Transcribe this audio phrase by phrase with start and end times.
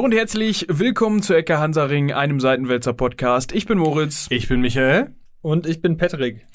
[0.00, 3.52] Hallo und herzlich willkommen zu Ecke Hansaring, einem Seitenwälzer Podcast.
[3.52, 4.28] Ich bin Moritz.
[4.30, 5.14] Ich bin Michael.
[5.42, 6.46] Und ich bin Patrick.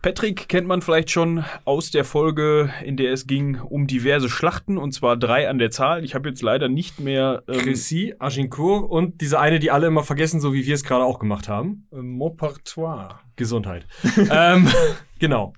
[0.00, 4.78] Patrick kennt man vielleicht schon aus der Folge, in der es ging um diverse Schlachten,
[4.78, 6.04] und zwar drei an der Zahl.
[6.04, 7.42] Ich habe jetzt leider nicht mehr.
[7.48, 11.04] Ähm, Crécy, Agincourt und diese eine, die alle immer vergessen, so wie wir es gerade
[11.04, 11.86] auch gemacht haben.
[11.90, 13.20] Maupertoire.
[13.36, 13.86] Gesundheit.
[14.30, 14.70] ähm,
[15.18, 15.52] genau.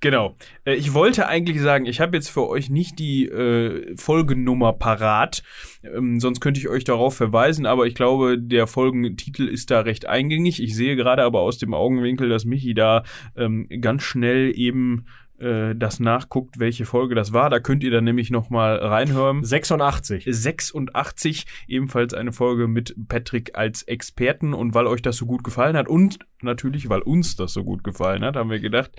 [0.00, 0.36] Genau.
[0.64, 5.42] Äh, ich wollte eigentlich sagen, ich habe jetzt für euch nicht die äh, Folgennummer parat,
[5.82, 10.06] ähm, sonst könnte ich euch darauf verweisen, aber ich glaube, der Folgentitel ist da recht
[10.06, 10.62] eingängig.
[10.62, 13.04] Ich sehe gerade aber aus dem Augenwinkel, dass Michi da
[13.36, 15.06] ähm, ganz schnell eben
[15.38, 17.50] das nachguckt, welche Folge das war.
[17.50, 19.44] Da könnt ihr dann nämlich noch mal reinhören.
[19.44, 20.24] 86.
[20.26, 24.54] 86, ebenfalls eine Folge mit Patrick als Experten.
[24.54, 27.84] Und weil euch das so gut gefallen hat und natürlich, weil uns das so gut
[27.84, 28.92] gefallen hat, haben wir gedacht,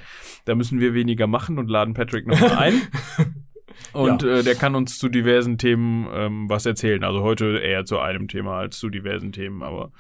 [0.45, 2.81] da müssen wir weniger machen und laden Patrick noch mal ein.
[3.93, 4.38] Und ja.
[4.38, 7.03] äh, der kann uns zu diversen Themen ähm, was erzählen.
[7.03, 9.63] Also heute eher zu einem Thema als zu diversen Themen.
[9.63, 9.91] Aber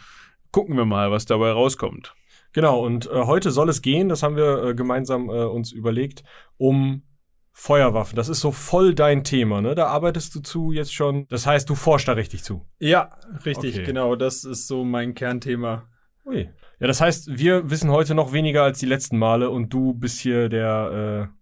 [0.51, 2.15] gucken wir mal, was dabei rauskommt.
[2.57, 6.23] Genau, und äh, heute soll es gehen, das haben wir äh, gemeinsam äh, uns überlegt,
[6.57, 7.03] um
[7.51, 8.15] Feuerwaffen.
[8.15, 9.75] Das ist so voll dein Thema, ne?
[9.75, 11.27] Da arbeitest du zu jetzt schon.
[11.27, 12.65] Das heißt, du forschst da richtig zu.
[12.79, 13.83] Ja, richtig, okay.
[13.83, 14.15] genau.
[14.15, 15.87] Das ist so mein Kernthema.
[16.25, 16.49] Ui.
[16.79, 20.19] Ja, das heißt, wir wissen heute noch weniger als die letzten Male und du bist
[20.19, 21.36] hier der äh,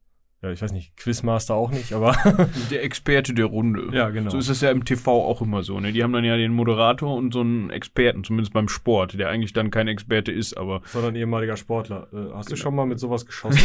[0.46, 2.16] ja, ich weiß nicht, Quizmaster auch nicht, aber.
[2.70, 3.90] der Experte der Runde.
[3.92, 4.30] Ja, genau.
[4.30, 5.92] So ist es ja im TV auch immer so, ne?
[5.92, 9.54] Die haben dann ja den Moderator und so einen Experten, zumindest beim Sport, der eigentlich
[9.54, 10.82] dann kein Experte ist, aber.
[10.86, 12.08] Sondern ehemaliger Sportler.
[12.14, 13.60] Äh, hast du schon mal mit sowas geschossen?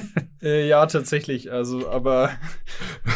[0.42, 1.52] äh, ja, tatsächlich.
[1.52, 2.30] Also, aber.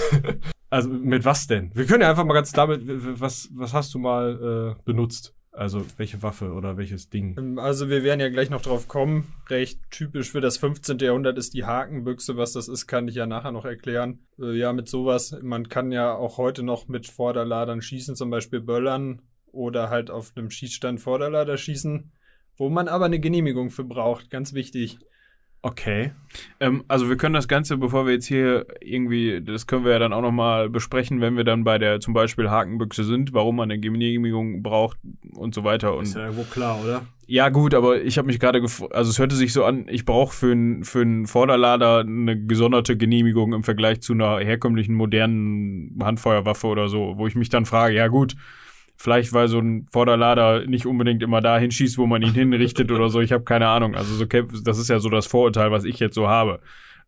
[0.71, 1.73] also, mit was denn?
[1.75, 5.35] Wir können ja einfach mal ganz damit, was, was hast du mal äh, benutzt?
[5.53, 7.37] Also welche Waffe oder welches Ding?
[7.37, 9.33] Ähm, also wir werden ja gleich noch drauf kommen.
[9.49, 10.99] Recht typisch für das 15.
[10.99, 12.37] Jahrhundert ist die Hakenbüchse.
[12.37, 14.21] Was das ist, kann ich ja nachher noch erklären.
[14.39, 18.61] Äh, ja, mit sowas, man kann ja auch heute noch mit Vorderladern schießen, zum Beispiel
[18.61, 19.23] Böllern
[19.53, 22.13] oder halt auf einem Schießstand Vorderlader schießen,
[22.57, 24.31] wo man aber eine Genehmigung für braucht.
[24.31, 24.99] Ganz wichtig.
[25.63, 26.13] Okay.
[26.59, 29.99] Ähm, also wir können das Ganze, bevor wir jetzt hier irgendwie, das können wir ja
[29.99, 33.71] dann auch nochmal besprechen, wenn wir dann bei der zum Beispiel Hakenbüchse sind, warum man
[33.71, 34.99] eine Genehmigung braucht
[35.35, 35.95] und so weiter.
[35.97, 37.03] Und ist ja irgendwo klar, oder?
[37.27, 40.35] Ja gut, aber ich habe mich gerade, also es hörte sich so an, ich brauche
[40.35, 46.67] für einen für einen Vorderlader eine gesonderte Genehmigung im Vergleich zu einer herkömmlichen modernen Handfeuerwaffe
[46.67, 48.35] oder so, wo ich mich dann frage, ja gut,
[49.03, 53.09] Vielleicht, weil so ein Vorderlader nicht unbedingt immer da hinschießt, wo man ihn hinrichtet oder
[53.09, 53.23] so.
[53.23, 53.95] Ich habe keine Ahnung.
[53.95, 56.61] Also so, das ist ja so das Vorurteil, was ich jetzt so habe.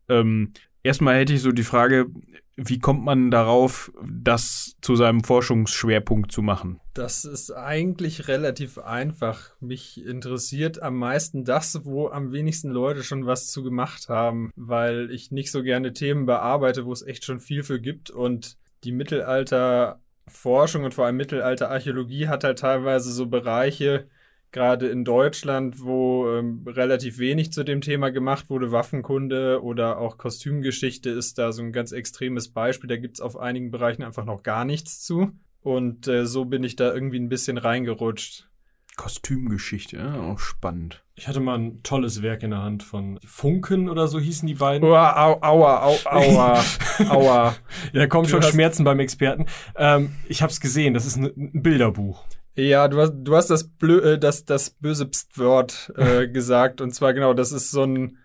[0.09, 2.07] Ähm, erstmal hätte ich so die Frage,
[2.55, 6.79] wie kommt man darauf, das zu seinem Forschungsschwerpunkt zu machen?
[6.95, 9.51] Das ist eigentlich relativ einfach.
[9.59, 15.11] Mich interessiert am meisten das, wo am wenigsten Leute schon was zu gemacht haben, weil
[15.11, 18.91] ich nicht so gerne Themen bearbeite, wo es echt schon viel für gibt und die
[18.91, 24.07] Mittelalter Forschung und vor allem Mittelalterarchäologie hat halt teilweise so Bereiche,
[24.53, 28.71] gerade in Deutschland, wo ähm, relativ wenig zu dem Thema gemacht wurde.
[28.71, 32.87] Waffenkunde oder auch Kostümgeschichte ist da so ein ganz extremes Beispiel.
[32.87, 35.31] Da gibt es auf einigen Bereichen einfach noch gar nichts zu.
[35.61, 38.47] Und äh, so bin ich da irgendwie ein bisschen reingerutscht.
[38.95, 41.03] Kostümgeschichte, ja, auch spannend.
[41.15, 44.55] Ich hatte mal ein tolles Werk in der Hand von Funken oder so hießen die
[44.55, 44.87] beiden.
[44.87, 46.63] Aua, aua, aua, aua,
[47.09, 47.55] aua.
[47.93, 49.45] ja, da kommen schon Schmerzen beim Experten.
[49.75, 52.23] Ähm, ich hab's gesehen, das ist ein, ein Bilderbuch.
[52.55, 56.81] Ja, du hast, du hast das, Blö äh, das, das böse Pst-Wort äh, gesagt.
[56.81, 58.17] Und zwar genau, das ist so ein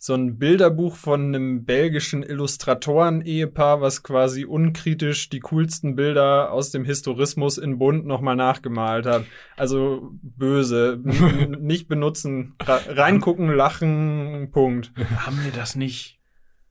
[0.00, 6.84] so ein Bilderbuch von einem belgischen Illustratoren-Ehepaar, was quasi unkritisch die coolsten Bilder aus dem
[6.84, 9.24] Historismus in bunt nochmal nachgemalt hat.
[9.56, 11.00] Also böse.
[11.58, 12.54] nicht benutzen.
[12.60, 14.92] reingucken, lachen, Punkt.
[15.26, 16.18] Haben wir das nicht?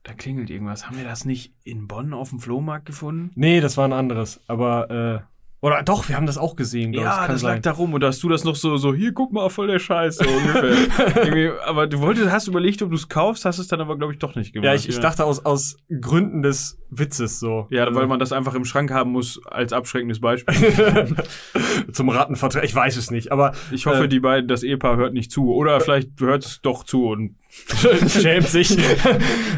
[0.03, 0.87] Da klingelt irgendwas.
[0.87, 3.31] Haben wir das nicht in Bonn auf dem Flohmarkt gefunden?
[3.35, 4.39] Nee, das war ein anderes.
[4.47, 5.36] Aber äh,
[5.67, 8.03] oder doch, wir haben das auch gesehen, glaube Ja, das, das lag da rum und
[8.03, 10.25] hast du das noch so, so, hier, guck mal, voll der Scheiß, so
[11.65, 14.19] aber du wolltest, hast überlegt, ob du es kaufst, hast es dann aber, glaube ich,
[14.19, 14.65] doch nicht gemacht.
[14.65, 17.67] Ja, ich, ich dachte aus, aus Gründen des Witzes so.
[17.69, 17.99] Ja, also.
[17.99, 20.55] weil man das einfach im Schrank haben muss als abschreckendes Beispiel.
[21.91, 23.51] Zum Rattenvertrag, ich weiß es nicht, aber.
[23.71, 25.53] Ich hoffe, äh, die beiden, das Ehepaar hört nicht zu.
[25.53, 27.35] Oder vielleicht hört es doch zu und
[28.07, 28.77] schämt sich.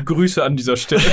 [0.06, 1.04] Grüße an dieser Stelle.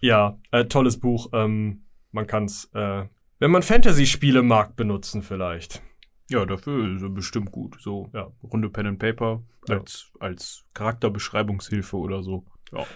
[0.00, 1.30] ja, äh, tolles Buch.
[1.32, 3.04] Ähm, man kann es, äh,
[3.38, 5.82] wenn man Fantasy-Spiele mag, benutzen vielleicht.
[6.30, 7.76] Ja, dafür ist er bestimmt gut.
[7.80, 10.26] So, ja, Runde Pen and Paper als, ja.
[10.26, 12.44] als Charakterbeschreibungshilfe oder so.
[12.72, 12.86] Ja.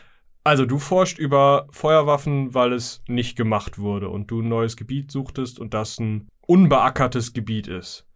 [0.45, 5.11] Also du forscht über Feuerwaffen, weil es nicht gemacht wurde und du ein neues Gebiet
[5.11, 8.07] suchtest und das ein unbeackertes Gebiet ist.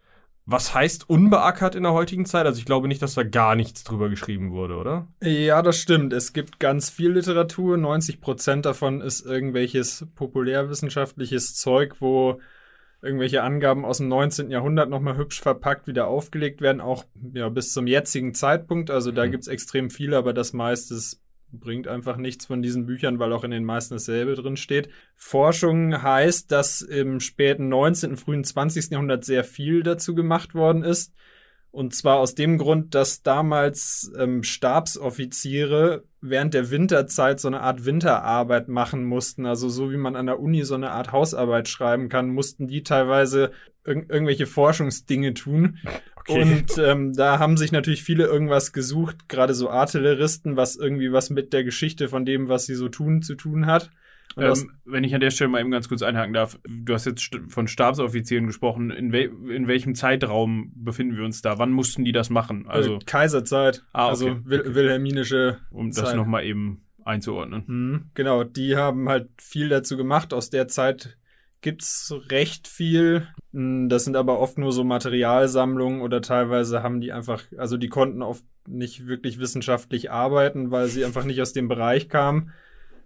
[0.50, 2.46] Was heißt unbeackert in der heutigen Zeit?
[2.46, 5.06] Also ich glaube nicht, dass da gar nichts drüber geschrieben wurde, oder?
[5.22, 6.14] Ja, das stimmt.
[6.14, 7.76] Es gibt ganz viel Literatur.
[7.76, 12.40] 90 Prozent davon ist irgendwelches populärwissenschaftliches Zeug, wo
[13.02, 14.50] irgendwelche Angaben aus dem 19.
[14.50, 17.04] Jahrhundert nochmal hübsch verpackt wieder aufgelegt werden, auch
[17.34, 18.90] ja, bis zum jetzigen Zeitpunkt.
[18.90, 19.32] Also da mhm.
[19.32, 21.20] gibt's extrem viele, aber das meiste ist
[21.52, 24.88] bringt einfach nichts von diesen Büchern, weil auch in den meisten dasselbe drin steht.
[25.16, 28.90] Forschung heißt, dass im späten 19., frühen 20.
[28.90, 31.14] Jahrhundert sehr viel dazu gemacht worden ist.
[31.70, 37.84] Und zwar aus dem Grund, dass damals ähm, Stabsoffiziere während der Winterzeit so eine Art
[37.84, 39.44] Winterarbeit machen mussten.
[39.44, 42.82] Also so wie man an der Uni so eine Art Hausarbeit schreiben kann, mussten die
[42.82, 43.52] teilweise
[43.86, 45.78] ir irgendwelche Forschungsdinge tun.
[46.28, 46.42] Okay.
[46.42, 51.30] Und ähm, da haben sich natürlich viele irgendwas gesucht, gerade so Artilleristen, was irgendwie was
[51.30, 53.90] mit der Geschichte von dem, was sie so tun, zu tun hat.
[54.36, 57.30] Ähm, wenn ich an der Stelle mal eben ganz kurz einhaken darf, du hast jetzt
[57.48, 58.90] von Stabsoffizieren gesprochen.
[58.90, 61.58] In, we in welchem Zeitraum befinden wir uns da?
[61.58, 62.66] Wann mussten die das machen?
[62.66, 64.10] Äh, also Kaiserzeit, ah, okay.
[64.10, 64.75] also Wil okay.
[64.75, 65.58] wilhelminische.
[65.70, 66.06] Um Zeit.
[66.06, 67.64] das nochmal eben einzuordnen.
[67.66, 70.32] Mhm, genau, die haben halt viel dazu gemacht.
[70.34, 71.17] Aus der Zeit
[71.60, 73.28] gibt's recht viel.
[73.52, 77.88] Hm, das sind aber oft nur so Materialsammlungen oder teilweise haben die einfach, also die
[77.88, 82.52] konnten oft nicht wirklich wissenschaftlich arbeiten, weil sie einfach nicht aus dem Bereich kamen.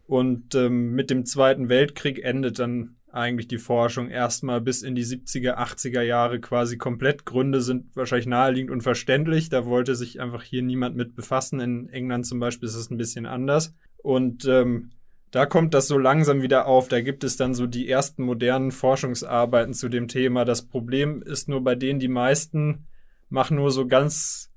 [0.06, 5.04] Und ähm, mit dem Zweiten Weltkrieg endet dann eigentlich die Forschung erstmal bis in die
[5.04, 7.24] 70er, 80er Jahre quasi komplett.
[7.26, 9.50] Gründe sind wahrscheinlich naheliegend und verständlich.
[9.50, 11.60] Da wollte sich einfach hier niemand mit befassen.
[11.60, 13.74] In England zum Beispiel ist es ein bisschen anders.
[13.98, 14.90] Und ähm,
[15.32, 16.86] da kommt das so langsam wieder auf.
[16.86, 20.44] Da gibt es dann so die ersten modernen Forschungsarbeiten zu dem Thema.
[20.44, 22.86] Das Problem ist nur bei denen, die meisten
[23.28, 24.52] machen nur so ganz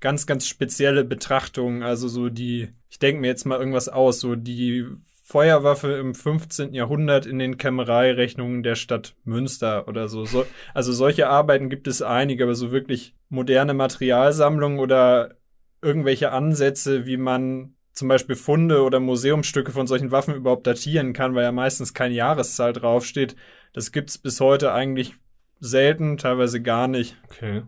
[0.00, 1.82] ganz, ganz spezielle Betrachtungen.
[1.82, 4.86] Also so die, ich denke mir jetzt mal irgendwas aus, so die
[5.24, 6.74] Feuerwaffe im 15.
[6.74, 10.24] Jahrhundert in den Kämmereirechnungen der Stadt Münster oder so.
[10.24, 10.46] so.
[10.74, 15.34] Also solche Arbeiten gibt es einige, aber so wirklich moderne Materialsammlungen oder
[15.82, 21.34] irgendwelche Ansätze, wie man zum Beispiel Funde oder Museumstücke von solchen Waffen überhaupt datieren kann,
[21.34, 23.34] weil ja meistens keine Jahreszahl draufsteht.
[23.72, 25.14] Das gibt's bis heute eigentlich
[25.60, 27.16] selten, teilweise gar nicht.
[27.24, 27.62] Okay.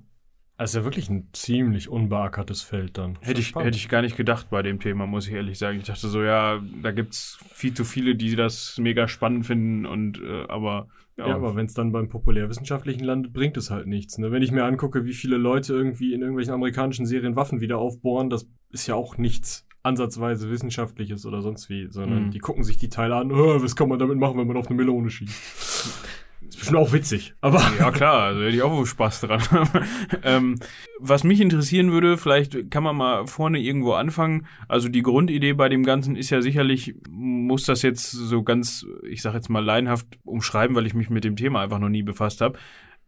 [0.59, 3.17] Also wirklich ein ziemlich unbeackertes Feld dann.
[3.23, 5.79] Hätte ich, hätte ich gar nicht gedacht bei dem Thema, muss ich ehrlich sagen.
[5.79, 10.21] Ich dachte so, ja, da gibt's viel zu viele, die das mega spannend finden und
[10.21, 14.19] äh, aber ja, ja aber wenn es dann beim populärwissenschaftlichen landet, bringt es halt nichts.
[14.19, 14.31] Ne?
[14.31, 18.29] Wenn ich mir angucke, wie viele Leute irgendwie in irgendwelchen amerikanischen Serien Waffen wieder aufbohren,
[18.29, 22.31] das ist ja auch nichts ansatzweise wissenschaftliches oder sonst wie, sondern mhm.
[22.31, 24.69] die gucken sich die Teile an, oh, was kann man damit machen, wenn man auf
[24.69, 26.05] eine Melone schießt.
[26.41, 27.61] Ist bestimmt auch witzig, aber.
[27.79, 29.43] Ja, klar, also hätte ich auch Spaß dran.
[30.23, 30.59] ähm,
[30.99, 34.47] was mich interessieren würde, vielleicht kann man mal vorne irgendwo anfangen.
[34.69, 39.21] Also die Grundidee bei dem Ganzen ist ja sicherlich, muss das jetzt so ganz, ich
[39.21, 42.41] sag jetzt mal laienhaft umschreiben, weil ich mich mit dem Thema einfach noch nie befasst
[42.41, 42.59] habe.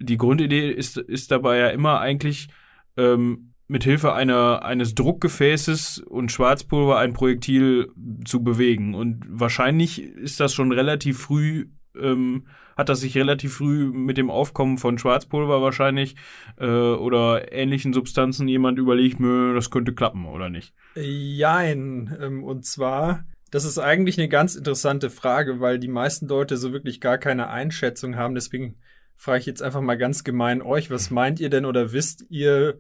[0.00, 2.48] Die Grundidee ist, ist dabei ja immer eigentlich,
[2.96, 7.92] ähm, mit Hilfe einer, eines Druckgefäßes und Schwarzpulver ein Projektil
[8.24, 8.94] zu bewegen.
[8.94, 12.46] Und wahrscheinlich ist das schon relativ früh ähm,
[12.76, 16.16] hat das sich relativ früh mit dem Aufkommen von Schwarzpulver wahrscheinlich
[16.58, 20.72] äh, oder ähnlichen Substanzen jemand überlegt, das könnte klappen oder nicht?
[20.94, 22.16] Jein.
[22.20, 26.72] Ähm, und zwar, das ist eigentlich eine ganz interessante Frage, weil die meisten Leute so
[26.72, 28.34] wirklich gar keine Einschätzung haben.
[28.34, 28.76] Deswegen
[29.16, 32.78] frage ich jetzt einfach mal ganz gemein euch, was meint ihr denn oder wisst ihr,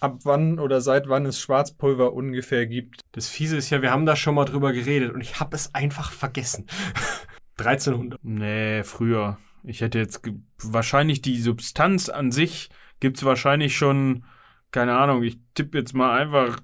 [0.00, 3.00] ab wann oder seit wann es Schwarzpulver ungefähr gibt?
[3.12, 5.74] Das Fiese ist ja, wir haben da schon mal drüber geredet und ich habe es
[5.74, 6.66] einfach vergessen.
[7.58, 8.18] 1300.
[8.22, 9.38] Nee, früher.
[9.62, 10.20] Ich hätte jetzt
[10.62, 12.68] wahrscheinlich die Substanz an sich
[13.00, 14.24] gibt's wahrscheinlich schon,
[14.70, 16.58] keine Ahnung, ich tippe jetzt mal einfach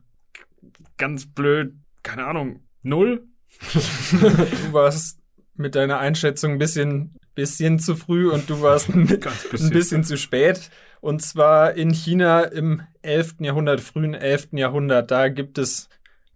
[0.97, 3.27] ganz blöd, keine Ahnung, null.
[3.73, 5.21] du warst
[5.55, 9.67] mit deiner Einschätzung ein bisschen, bisschen zu früh und du warst ein, bisschen.
[9.67, 10.71] ein bisschen zu spät.
[11.01, 13.37] Und zwar in China im 11.
[13.41, 14.49] Jahrhundert, frühen 11.
[14.53, 15.11] Jahrhundert.
[15.11, 15.89] Da gibt es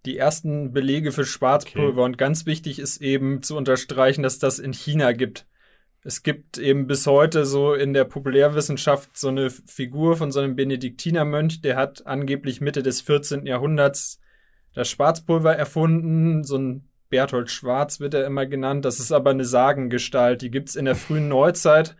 [0.05, 2.01] die ersten Belege für Schwarzpulver.
[2.01, 2.05] Okay.
[2.05, 5.45] Und ganz wichtig ist eben zu unterstreichen, dass das in China gibt.
[6.03, 10.55] Es gibt eben bis heute so in der Populärwissenschaft so eine Figur von so einem
[10.55, 13.47] Benediktinermönch, der hat angeblich Mitte des 14.
[13.47, 14.19] Jahrhunderts
[14.75, 16.43] das Schwarzpulver erfunden.
[16.43, 18.85] So ein Berthold Schwarz wird er immer genannt.
[18.85, 20.43] Das ist aber eine Sagengestalt.
[20.43, 21.95] Die gibt's in der frühen Neuzeit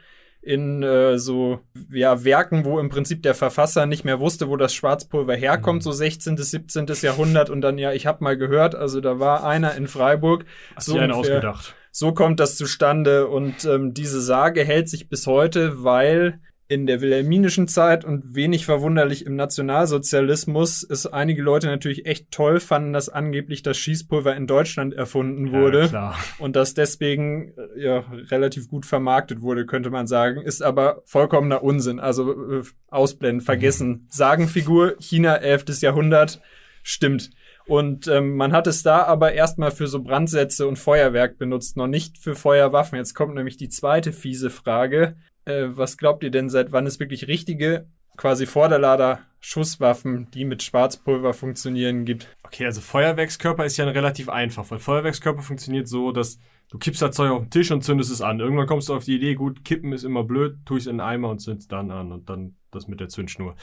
[0.45, 1.59] in äh, so
[1.91, 5.83] ja, Werken, wo im Prinzip der Verfasser nicht mehr wusste, wo das Schwarzpulver herkommt, mhm.
[5.83, 6.35] so 16.
[6.35, 6.85] bis 17.
[7.01, 10.45] Jahrhundert und dann ja, ich habe mal gehört, also da war einer in Freiburg.
[10.75, 11.75] Hast so einen ausgedacht.
[11.91, 16.99] So kommt das zustande und ähm, diese Sage hält sich bis heute, weil in der
[17.01, 23.07] wilhelminischen Zeit und wenig verwunderlich im Nationalsozialismus es einige Leute natürlich echt toll fanden, dass
[23.07, 27.99] angeblich das Schießpulver in Deutschland erfunden wurde ja, und das deswegen äh, ja
[28.31, 31.99] relativ gut vermarktet wurde, könnte man sagen, ist aber vollkommener Unsinn.
[31.99, 33.89] Also äh, ausblenden, vergessen.
[33.89, 34.05] Mhm.
[34.09, 35.81] Sagenfigur China 11.
[35.81, 36.41] Jahrhundert
[36.81, 37.29] stimmt.
[37.67, 41.87] Und ähm, man hat es da aber erstmal für so Brandsätze und Feuerwerk benutzt, noch
[41.87, 42.97] nicht für Feuerwaffen.
[42.97, 46.99] Jetzt kommt nämlich die zweite fiese Frage Äh, was glaubt ihr denn, seit wann es
[46.99, 47.87] wirklich richtige,
[48.17, 52.27] quasi Vorderlader Schusswaffen, die mit Schwarzpulver funktionieren, gibt?
[52.43, 57.15] Okay, also Feuerwerkskörper ist ja relativ einfach, weil Feuerwerkskörper funktioniert so, dass du kippst das
[57.15, 58.39] Zeug auf den Tisch und zündest es an.
[58.39, 60.97] Irgendwann kommst du auf die Idee, gut, kippen ist immer blöd, tue ich es in
[60.97, 63.55] den Eimer und zündest dann an und dann das mit der Zündschnur.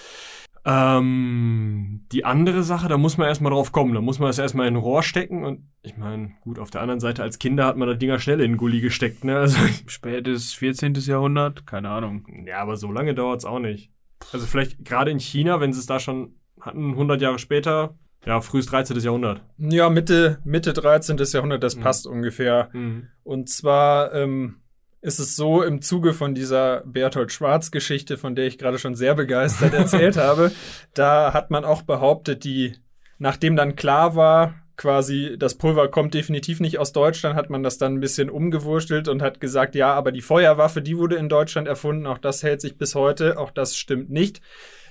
[0.64, 3.95] Ähm, die andere Sache, da muss man erstmal drauf kommen.
[3.95, 6.81] Da muss man das erstmal in ein Rohr stecken und ich meine, gut, auf der
[6.81, 9.37] anderen Seite als Kinder hat man da Dinger schnell in den Gully gesteckt, ne?
[9.38, 10.95] Also, Spätes 14.
[10.95, 12.25] Jahrhundert, keine Ahnung.
[12.47, 13.90] ja, aber so lange dauert's auch nicht.
[14.33, 18.40] Also vielleicht gerade in China, wenn sie es da schon hatten, 100 Jahre später, ja,
[18.40, 18.97] frühes 13.
[19.00, 19.42] Jahrhundert.
[19.59, 21.16] Ja, Mitte, Mitte 13.
[21.33, 21.81] Jahrhundert, das Mhm.
[21.81, 22.71] passt ungefähr.
[22.73, 23.09] Mhm.
[23.25, 24.59] Und zwar ähm,
[25.03, 29.15] ist es so im Zuge von dieser Berthold Schwarz-Geschichte, von der ich gerade schon sehr
[29.15, 30.53] begeistert erzählt habe,
[30.95, 32.77] da hat man auch behauptet, die,
[33.19, 37.79] nachdem dann klar war, quasi das Pulver kommt definitiv nicht aus Deutschland, hat man das
[37.79, 41.69] dann ein bisschen umgewurstelt und hat gesagt, ja, aber die Feuerwaffe, die wurde in Deutschland
[41.69, 44.41] erfunden, auch das hält sich bis heute, auch das stimmt nicht.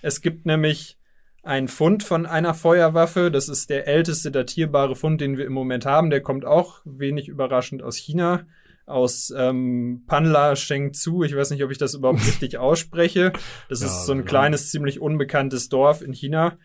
[0.01, 0.97] Es gibt nämlich
[1.43, 3.31] ein Fund von einer Feuerwaffe.
[3.31, 6.09] Das ist der älteste datierbare Fund, den wir im Moment haben.
[6.09, 8.45] Der kommt auch wenig überraschend aus China,
[8.91, 11.23] aus ähm, Panla Shengzhou.
[11.23, 13.33] Ich weiß nicht, ob ich das überhaupt richtig ausspreche.
[13.69, 14.25] Das Ja, ist so ein ja.
[14.25, 16.57] kleines, ziemlich unbekanntes Dorf in China.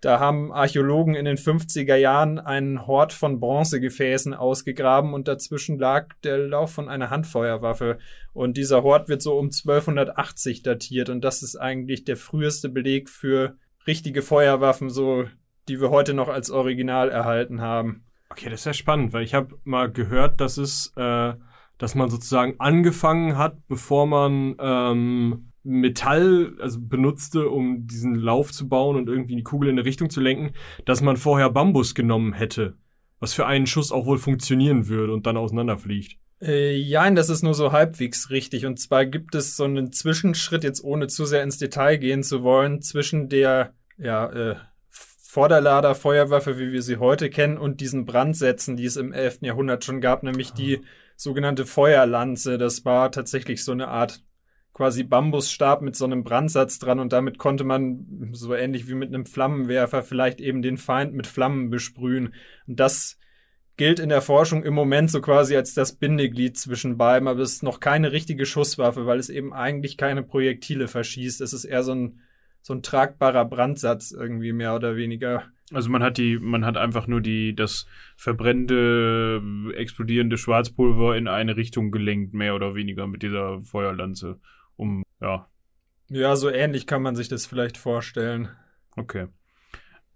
[0.00, 6.08] Da haben Archäologen in den 50er Jahren einen Hort von Bronzegefäßen ausgegraben und dazwischen lag
[6.24, 7.98] der Lauf von einer Handfeuerwaffe.
[8.34, 13.08] Und dieser Hort wird so um 1280 datiert und das ist eigentlich der früheste Beleg
[13.08, 15.24] für richtige Feuerwaffen, so
[15.68, 18.04] die wir heute noch als Original erhalten haben.
[18.28, 21.32] Okay, das ist ja spannend, weil ich habe mal gehört, dass es, äh,
[21.78, 28.68] dass man sozusagen angefangen hat, bevor man ähm, Metall also benutzte, um diesen Lauf zu
[28.68, 30.52] bauen und irgendwie die Kugel in eine Richtung zu lenken,
[30.84, 32.76] dass man vorher Bambus genommen hätte,
[33.18, 36.18] was für einen Schuss auch wohl funktionieren würde und dann auseinanderfliegt.
[36.42, 38.66] Äh, ja, das ist nur so halbwegs richtig.
[38.66, 42.42] Und zwar gibt es so einen Zwischenschritt, jetzt ohne zu sehr ins Detail gehen zu
[42.42, 44.56] wollen, zwischen der ja, äh,
[45.34, 49.38] Vorderlader Feuerwaffe, wie wir sie heute kennen, und diesen Brandsätzen, die es im 11.
[49.40, 50.82] Jahrhundert schon gab, nämlich die
[51.16, 52.58] sogenannte Feuerlanze.
[52.58, 54.22] Das war tatsächlich so eine Art
[54.72, 59.08] quasi Bambusstab mit so einem Brandsatz dran und damit konnte man so ähnlich wie mit
[59.08, 62.34] einem Flammenwerfer vielleicht eben den Feind mit Flammen besprühen.
[62.66, 63.16] Und das
[63.76, 67.54] gilt in der Forschung im Moment so quasi als das Bindeglied zwischen beiden, aber es
[67.54, 71.40] ist noch keine richtige Schusswaffe, weil es eben eigentlich keine Projektile verschießt.
[71.40, 72.20] Es ist eher so ein,
[72.60, 75.44] so ein tragbarer Brandsatz irgendwie mehr oder weniger.
[75.76, 79.42] Also man hat die, man hat einfach nur die, das verbrennende,
[79.74, 84.38] explodierende Schwarzpulver in eine Richtung gelenkt, mehr oder weniger mit dieser Feuerlanze.
[84.76, 85.48] Um, ja,
[86.08, 88.48] Ja, so ähnlich kann man sich das vielleicht vorstellen.
[88.96, 89.26] okay.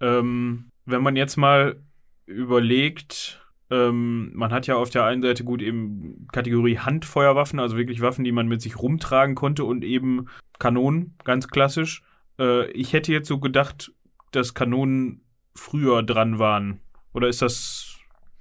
[0.00, 1.80] Ähm, wenn man jetzt mal
[2.26, 8.00] überlegt, ähm, man hat ja auf der einen Seite gut eben Kategorie Handfeuerwaffen, also wirklich
[8.00, 12.02] Waffen, die man mit sich rumtragen konnte und eben Kanonen, ganz klassisch.
[12.38, 13.92] Äh, ich hätte jetzt so gedacht,
[14.32, 15.22] dass Kanonen
[15.58, 16.80] früher dran waren.
[17.12, 17.96] Oder ist das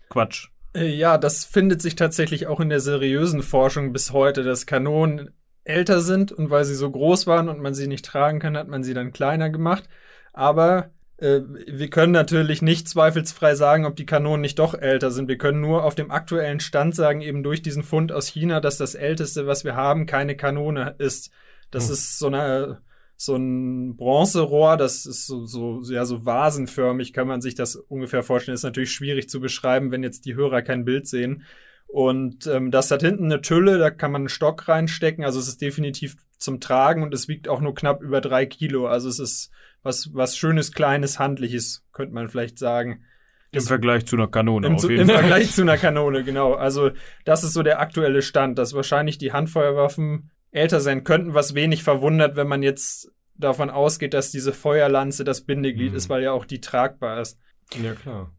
[0.10, 0.50] Quatsch?
[0.74, 5.32] Äh, Ja, das findet sich tatsächlich auch in der seriösen Forschung bis heute, dass Kanonen
[5.64, 8.68] älter sind und weil sie so groß waren und man sie nicht tragen kann, hat
[8.70, 9.84] man sie dann kleiner gemacht.
[10.32, 15.28] Aber äh, wir können natürlich nicht zweifelsfrei sagen, ob die Kanonen nicht doch älter sind.
[15.28, 18.78] Wir können nur auf dem aktuellen Stand sagen, eben durch diesen Fund aus China, dass
[18.78, 21.32] das älteste, was wir haben, keine Kanone ist.
[21.72, 21.94] Das Hm.
[21.94, 22.82] ist so eine
[23.18, 28.22] so ein Bronzerohr, das ist so, so, ja, so vasenförmig, kann man sich das ungefähr
[28.22, 28.54] vorstellen.
[28.54, 31.44] Ist natürlich schwierig zu beschreiben, wenn jetzt die Hörer kein Bild sehen.
[31.88, 35.26] Und ähm, das hat hinten eine Tülle, da kann man einen Stock reinstecken.
[35.26, 38.86] Also es ist definitiv zum Tragen und es wiegt auch nur knapp über drei Kilo.
[38.88, 43.04] Also es ist was, was Schönes, Kleines, Handliches, könnte man vielleicht sagen.
[43.52, 45.20] Im Vergleich zu einer Kanone Im, auf jeden Im Fall.
[45.20, 46.54] Vergleich zu einer Kanone, genau.
[46.54, 46.92] Also
[47.26, 51.84] das ist so der aktuelle Stand, dass wahrscheinlich die Handfeuerwaffen älter sein könnten, was wenig
[51.84, 55.98] verwundert, wenn man jetzt davon ausgeht, dass diese Feuerlanze das Bindeglied Mhm.
[55.98, 57.40] ist, weil ja auch die tragbar ist.
[57.84, 58.32] Ja, klar.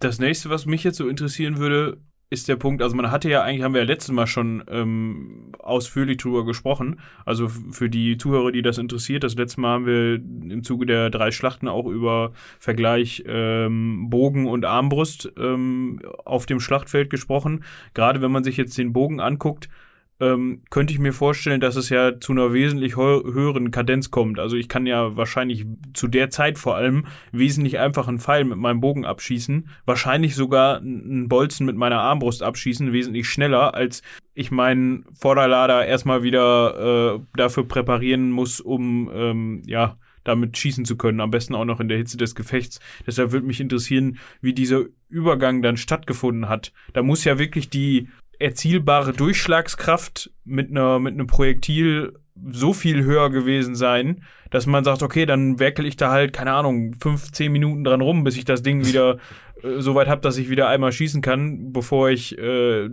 [0.00, 3.42] Das nächste, was mich jetzt so interessieren würde, ist der Punkt, also man hatte ja
[3.42, 6.98] eigentlich, haben wir ja letztes Mal schon ähm, ausführlich drüber gesprochen.
[7.26, 11.10] Also für die Zuhörer, die das interessiert, das letzte Mal haben wir im Zuge der
[11.10, 17.64] drei Schlachten auch über Vergleich ähm, Bogen und Armbrust ähm, auf dem Schlachtfeld gesprochen.
[17.92, 19.68] Gerade wenn man sich jetzt den Bogen anguckt,
[20.22, 24.38] ähm, könnte ich mir vorstellen, dass es ja zu einer wesentlich höheren Kadenz kommt.
[24.38, 28.56] Also ich kann ja wahrscheinlich zu der Zeit vor allem wesentlich einfach einen Pfeil mit
[28.56, 34.02] meinem Bogen abschießen, wahrscheinlich sogar einen Bolzen mit meiner Armbrust abschießen, wesentlich schneller, als
[34.34, 40.96] ich meinen Vorderlader erstmal wieder äh, dafür präparieren muss, um ähm, ja damit schießen zu
[40.96, 42.78] können, am besten auch noch in der Hitze des Gefechts.
[43.06, 46.72] Deshalb würde mich interessieren, wie dieser Übergang dann stattgefunden hat.
[46.92, 48.08] Da muss ja wirklich die
[48.42, 52.14] erzielbare Durchschlagskraft mit einer mit einem Projektil
[52.50, 56.52] so viel höher gewesen sein, dass man sagt, okay, dann werkel ich da halt, keine
[56.52, 59.18] Ahnung, fünf, zehn Minuten dran rum, bis ich das Ding wieder
[59.62, 62.88] äh, so weit habe, dass ich wieder einmal schießen kann, bevor ich äh,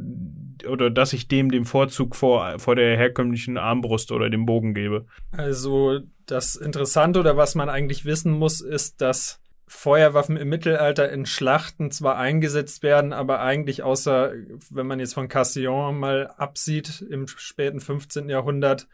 [0.67, 5.05] oder dass ich dem den Vorzug vor, vor der herkömmlichen Armbrust oder dem Bogen gebe.
[5.31, 9.38] Also das Interessante oder was man eigentlich wissen muss, ist, dass
[9.69, 14.33] Feuerwaffen im Mittelalter in Schlachten zwar eingesetzt werden, aber eigentlich außer,
[14.71, 18.29] wenn man jetzt von Cassillon mal absieht, im späten 15.
[18.29, 18.87] Jahrhundert,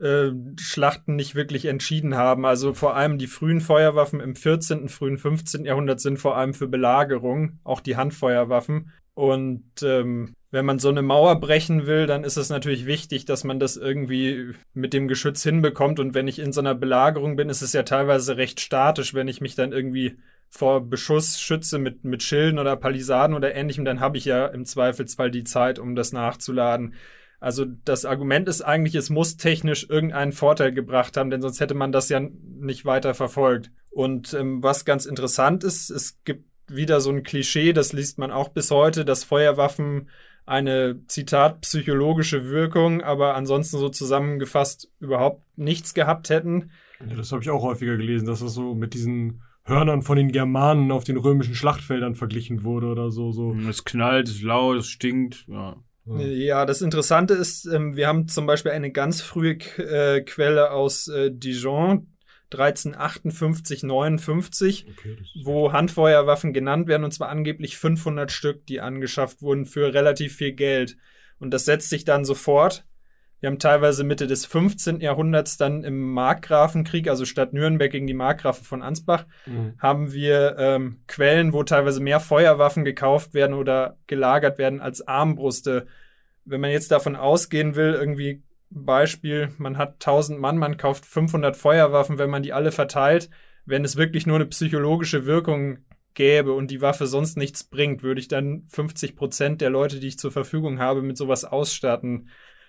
[0.00, 2.46] äh, Schlachten nicht wirklich entschieden haben.
[2.46, 5.64] Also vor allem die frühen Feuerwaffen im 14., frühen 15.
[5.64, 8.92] Jahrhundert sind vor allem für Belagerung, auch die Handfeuerwaffen.
[9.14, 13.44] Und ähm, wenn man so eine Mauer brechen will, dann ist es natürlich wichtig, dass
[13.44, 16.00] man das irgendwie mit dem Geschütz hinbekommt.
[16.00, 19.14] Und wenn ich in so einer Belagerung bin, ist es ja teilweise recht statisch.
[19.14, 20.16] Wenn ich mich dann irgendwie
[20.50, 24.64] vor Beschuss schütze mit, mit Schilden oder Palisaden oder ähnlichem, dann habe ich ja im
[24.64, 26.94] Zweifelsfall die Zeit, um das nachzuladen.
[27.40, 31.74] Also das Argument ist eigentlich, es muss technisch irgendeinen Vorteil gebracht haben, denn sonst hätte
[31.74, 33.70] man das ja nicht weiter verfolgt.
[33.90, 38.30] Und ähm, was ganz interessant ist, es gibt wieder so ein Klischee, das liest man
[38.30, 40.08] auch bis heute, dass Feuerwaffen
[40.46, 46.70] eine, Zitat, psychologische Wirkung, aber ansonsten so zusammengefasst überhaupt nichts gehabt hätten.
[47.00, 50.32] Ja, das habe ich auch häufiger gelesen, dass das so mit diesen Hörnern von den
[50.32, 53.32] Germanen auf den römischen Schlachtfeldern verglichen wurde oder so.
[53.32, 53.54] so.
[53.68, 55.76] Es knallt, es ist laut, es stinkt, ja.
[56.06, 61.08] Ja, das Interessante ist, ähm, wir haben zum Beispiel eine ganz frühe äh, Quelle aus
[61.08, 62.08] äh, Dijon,
[62.54, 69.66] 1358, 59, okay, wo Handfeuerwaffen genannt werden, und zwar angeblich 500 Stück, die angeschafft wurden
[69.66, 70.96] für relativ viel Geld.
[71.38, 72.84] Und das setzt sich dann sofort.
[73.44, 75.00] Wir haben teilweise Mitte des 15.
[75.00, 79.74] Jahrhunderts dann im Markgrafenkrieg, also statt Nürnberg gegen die Markgrafen von Ansbach, mhm.
[79.78, 85.86] haben wir ähm, Quellen, wo teilweise mehr Feuerwaffen gekauft werden oder gelagert werden als Armbruste.
[86.46, 88.42] Wenn man jetzt davon ausgehen will, irgendwie
[88.74, 93.30] Beispiel, man hat 1000 Mann, man kauft 500 Feuerwaffen, wenn man die alle verteilt,
[93.64, 95.78] wenn es wirklich nur eine psychologische Wirkung
[96.14, 100.08] gäbe und die Waffe sonst nichts bringt, würde ich dann 50 Prozent der Leute, die
[100.08, 102.28] ich zur Verfügung habe, mit sowas ausstatten.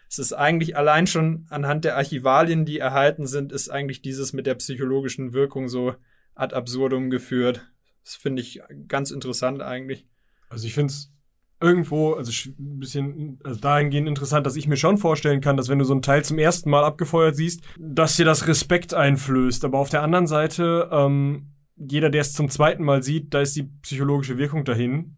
[0.10, 4.46] Es ist eigentlich allein schon anhand der Archivalien, die erhalten sind, ist eigentlich dieses mit
[4.46, 5.96] der psychologischen Wirkung so
[6.34, 7.68] ad absurdum geführt.
[8.04, 10.06] Das finde ich ganz interessant eigentlich.
[10.50, 11.12] Also ich finde es
[11.60, 15.80] irgendwo, also ein bisschen also dahingehend interessant, dass ich mir schon vorstellen kann, dass wenn
[15.80, 19.64] du so ein Teil zum ersten Mal abgefeuert siehst, dass dir das Respekt einflößt.
[19.66, 23.56] Aber auf der anderen Seite, ähm, jeder, der es zum zweiten Mal sieht, da ist
[23.56, 25.18] die psychologische Wirkung dahin.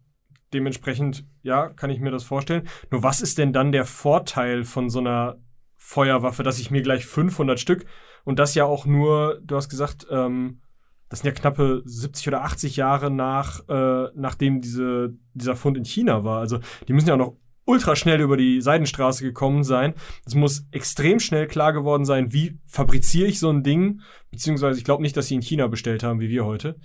[0.52, 2.68] Dementsprechend, ja, kann ich mir das vorstellen.
[2.90, 5.38] Nur was ist denn dann der Vorteil von so einer
[5.76, 7.84] Feuerwaffe, dass ich mir gleich 500 Stück
[8.24, 10.60] und das ja auch nur, du hast gesagt, ähm,
[11.08, 15.84] das sind ja knappe 70 oder 80 Jahre nach, äh, nachdem diese, dieser Fund in
[15.84, 16.40] China war.
[16.40, 17.36] Also die müssen ja auch noch
[17.68, 19.94] ultra schnell über die Seidenstraße gekommen sein.
[20.26, 24.84] Es muss extrem schnell klar geworden sein, wie fabriziere ich so ein Ding, beziehungsweise ich
[24.84, 26.76] glaube nicht, dass sie in China bestellt haben, wie wir heute.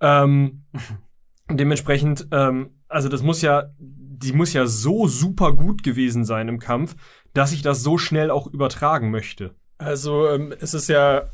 [0.00, 0.64] Ähm,
[1.48, 6.58] dementsprechend, ähm, also das muss ja, die muss ja so super gut gewesen sein im
[6.58, 6.96] Kampf,
[7.32, 9.54] dass ich das so schnell auch übertragen möchte.
[9.78, 11.24] Also ähm, es ist ja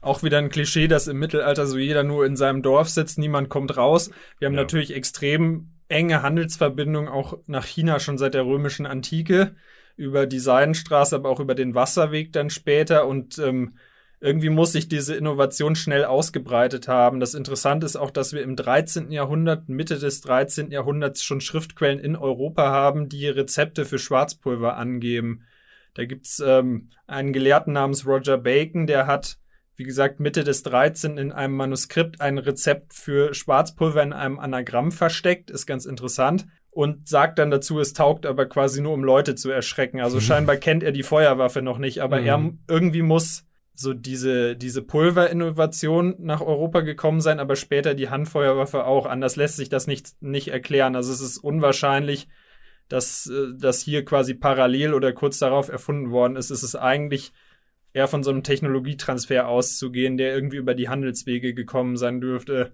[0.00, 3.48] auch wieder ein Klischee, dass im Mittelalter so jeder nur in seinem Dorf sitzt, niemand
[3.48, 4.10] kommt raus.
[4.38, 4.60] Wir haben ja.
[4.60, 9.56] natürlich extrem enge Handelsverbindungen auch nach China schon seit der römischen Antike
[9.96, 13.74] über die Seidenstraße, aber auch über den Wasserweg dann später und ähm,
[14.20, 17.20] irgendwie muss sich diese Innovation schnell ausgebreitet haben.
[17.20, 19.12] Das Interessante ist auch, dass wir im 13.
[19.12, 20.72] Jahrhundert, Mitte des 13.
[20.72, 25.44] Jahrhunderts schon Schriftquellen in Europa haben, die Rezepte für Schwarzpulver angeben.
[25.94, 29.38] Da gibt's ähm, einen Gelehrten namens Roger Bacon, der hat
[29.78, 31.18] wie gesagt, Mitte des 13.
[31.18, 36.46] in einem Manuskript ein Rezept für Schwarzpulver in einem Anagramm versteckt, ist ganz interessant.
[36.70, 40.00] Und sagt dann dazu, es taugt aber quasi nur, um Leute zu erschrecken.
[40.00, 40.22] Also mhm.
[40.22, 42.26] scheinbar kennt er die Feuerwaffe noch nicht, aber mhm.
[42.26, 48.84] er irgendwie muss so diese, diese Pulverinnovation nach Europa gekommen sein, aber später die Handfeuerwaffe
[48.84, 49.06] auch.
[49.06, 50.96] Anders lässt sich das nicht, nicht erklären.
[50.96, 52.26] Also es ist unwahrscheinlich,
[52.88, 56.50] dass äh, das hier quasi parallel oder kurz darauf erfunden worden ist.
[56.50, 57.32] Es ist eigentlich
[57.98, 62.72] eher von so einem Technologietransfer auszugehen, der irgendwie über die Handelswege gekommen sein dürfte.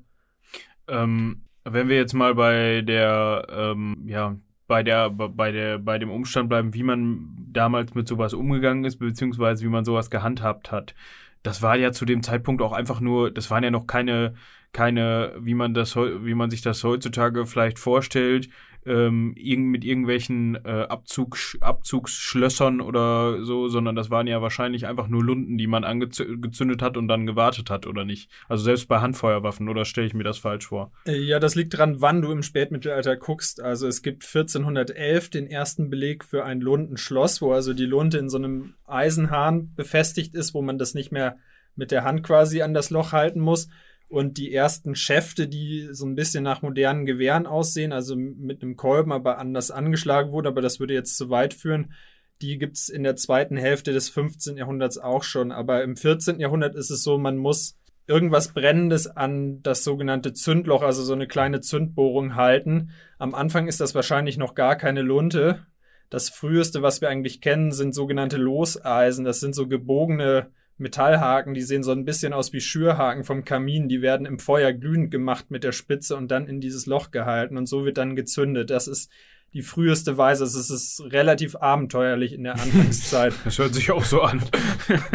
[0.86, 6.10] Ähm, wenn wir jetzt mal bei der, ähm, ja, bei der, bei der, bei dem
[6.10, 10.94] Umstand bleiben, wie man damals mit sowas umgegangen ist, beziehungsweise wie man sowas gehandhabt hat.
[11.42, 14.34] Das war ja zu dem Zeitpunkt auch einfach nur, das waren ja noch keine,
[14.72, 18.50] keine, wie man das, wie man sich das heutzutage vielleicht vorstellt,
[18.86, 19.34] ähm,
[19.70, 25.58] mit irgendwelchen äh, Abzug, Abzugsschlössern oder so, sondern das waren ja wahrscheinlich einfach nur Lunden,
[25.58, 28.30] die man angezündet hat und dann gewartet hat, oder nicht?
[28.48, 30.92] Also selbst bei Handfeuerwaffen, oder stelle ich mir das falsch vor?
[31.06, 33.60] Äh, ja, das liegt dran, wann du im Spätmittelalter guckst.
[33.60, 38.28] Also es gibt 1411 den ersten Beleg für ein Lundenschloss, wo also die Lunte in
[38.28, 41.38] so einem Eisenhahn befestigt ist, wo man das nicht mehr
[41.76, 43.68] mit der Hand quasi an das Loch halten muss.
[44.14, 48.76] Und die ersten Schäfte, die so ein bisschen nach modernen Gewehren aussehen, also mit einem
[48.76, 51.92] Kolben, aber anders angeschlagen wurden, aber das würde jetzt zu weit führen,
[52.40, 54.56] die gibt es in der zweiten Hälfte des 15.
[54.56, 55.50] Jahrhunderts auch schon.
[55.50, 56.38] Aber im 14.
[56.38, 61.26] Jahrhundert ist es so, man muss irgendwas Brennendes an das sogenannte Zündloch, also so eine
[61.26, 62.90] kleine Zündbohrung halten.
[63.18, 65.66] Am Anfang ist das wahrscheinlich noch gar keine Lunte.
[66.08, 69.24] Das früheste, was wir eigentlich kennen, sind sogenannte Loseisen.
[69.24, 73.88] Das sind so gebogene Metallhaken, die sehen so ein bisschen aus wie Schürhaken vom Kamin.
[73.88, 77.56] Die werden im Feuer glühend gemacht mit der Spitze und dann in dieses Loch gehalten
[77.56, 78.70] und so wird dann gezündet.
[78.70, 79.10] Das ist
[79.52, 80.44] die früheste Weise.
[80.44, 83.34] Es ist relativ abenteuerlich in der Anfangszeit.
[83.44, 84.42] das hört sich auch so an.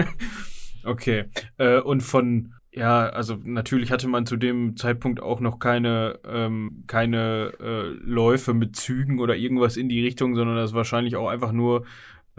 [0.85, 1.25] okay.
[1.57, 6.83] Äh, und von ja, also natürlich hatte man zu dem Zeitpunkt auch noch keine, ähm,
[6.85, 11.51] keine äh, Läufe mit Zügen oder irgendwas in die Richtung, sondern das wahrscheinlich auch einfach
[11.51, 11.85] nur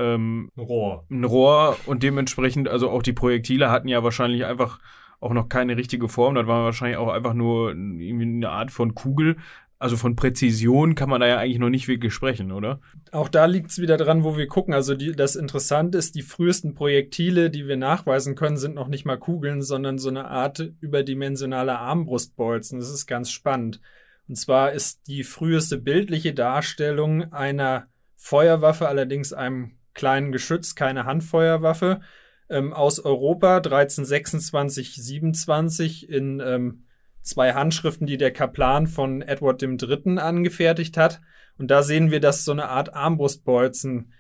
[0.01, 1.05] ähm, ein Rohr.
[1.11, 4.81] Ein Rohr und dementsprechend, also auch die Projektile hatten ja wahrscheinlich einfach
[5.21, 6.35] auch noch keine richtige Form.
[6.35, 9.37] Das war wahrscheinlich auch einfach nur irgendwie eine Art von Kugel.
[9.79, 12.81] Also von Präzision kann man da ja eigentlich noch nicht wirklich sprechen, oder?
[13.13, 14.75] Auch da liegt es wieder dran, wo wir gucken.
[14.75, 19.07] Also die, das Interessante ist, die frühesten Projektile, die wir nachweisen können, sind noch nicht
[19.07, 22.79] mal Kugeln, sondern so eine Art überdimensionaler Armbrustbolzen.
[22.79, 23.81] Das ist ganz spannend.
[24.29, 27.87] Und zwar ist die früheste bildliche Darstellung einer
[28.17, 32.00] Feuerwaffe, allerdings einem kleinen Geschütz, keine Handfeuerwaffe,
[32.48, 36.85] ähm, aus Europa 1326, 27 in ähm,
[37.22, 40.18] zwei Handschriften, die der Kaplan von Edward III.
[40.18, 41.20] angefertigt hat.
[41.59, 44.12] Und da sehen wir, dass so eine Art Armbrustbolzen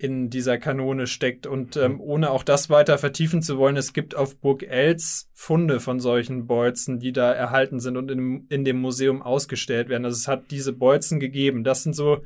[0.00, 1.46] in dieser Kanone steckt.
[1.46, 5.78] Und ähm, ohne auch das weiter vertiefen zu wollen, es gibt auf Burg Els Funde
[5.78, 10.06] von solchen Bolzen, die da erhalten sind und in, in dem Museum ausgestellt werden.
[10.06, 11.64] Also es hat diese Bolzen gegeben.
[11.64, 12.22] Das sind so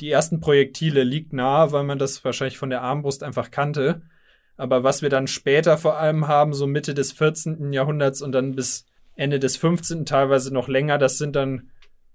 [0.00, 4.02] die ersten Projektile, liegt nahe, weil man das wahrscheinlich von der Armbrust einfach kannte.
[4.56, 7.72] Aber was wir dann später vor allem haben, so Mitte des 14.
[7.72, 10.98] Jahrhunderts und dann bis Ende des 15., teilweise noch länger.
[10.98, 11.70] Das sind dann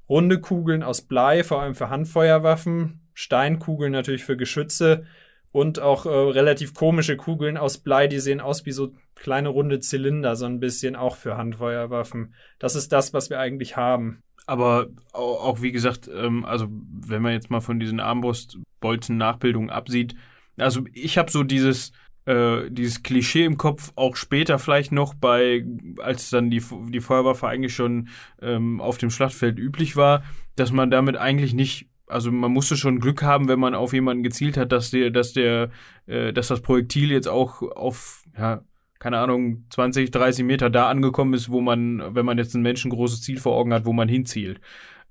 [0.10, 5.06] runde Kugeln aus Blei, vor allem für Handfeuerwaffen, Steinkugeln natürlich für Geschütze
[5.52, 9.80] und auch äh, relativ komische Kugeln aus Blei, die sehen aus wie so kleine runde
[9.80, 12.34] Zylinder, so ein bisschen auch für Handfeuerwaffen.
[12.60, 14.22] Das ist das, was wir eigentlich haben.
[14.50, 20.16] Aber auch, auch wie gesagt, ähm, also wenn man jetzt mal von diesen Armbrustbolzen-Nachbildungen absieht,
[20.58, 21.92] also ich habe so dieses
[22.26, 25.64] äh, dieses Klischee im Kopf auch später vielleicht noch bei,
[26.00, 28.10] als dann die, die Feuerwaffe eigentlich schon
[28.42, 30.24] ähm, auf dem Schlachtfeld üblich war,
[30.56, 34.24] dass man damit eigentlich nicht also man musste schon Glück haben, wenn man auf jemanden
[34.24, 35.70] gezielt hat, dass der, dass der,
[36.08, 38.64] äh, dass das Projektil jetzt auch auf, ja,
[39.00, 43.22] keine Ahnung, 20, 30 Meter da angekommen ist, wo man, wenn man jetzt ein menschengroßes
[43.22, 44.60] Ziel vor Augen hat, wo man hinzielt.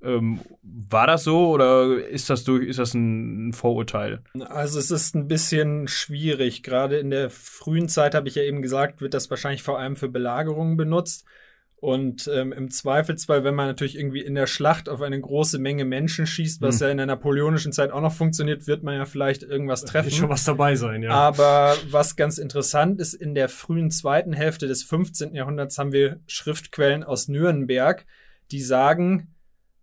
[0.01, 4.23] Ähm, war das so oder ist das durch, ist das ein, Vorurteil?
[4.49, 6.63] Also es ist ein bisschen schwierig.
[6.63, 9.97] Gerade in der frühen Zeit habe ich ja eben gesagt, wird das wahrscheinlich vor allem
[9.97, 11.25] für Belagerungen benutzt.
[11.81, 15.85] Und ähm, im Zweifelsfall, wenn man natürlich irgendwie in der Schlacht auf eine große Menge
[15.85, 16.87] Menschen schießt, was hm.
[16.87, 20.07] ja in der napoleonischen Zeit auch noch funktioniert, wird man ja vielleicht irgendwas treffen.
[20.07, 21.11] Wird schon was dabei sein, ja.
[21.11, 25.35] Aber was ganz interessant ist, in der frühen zweiten Hälfte des 15.
[25.35, 28.05] Jahrhunderts haben wir Schriftquellen aus Nürnberg,
[28.51, 29.29] die sagen,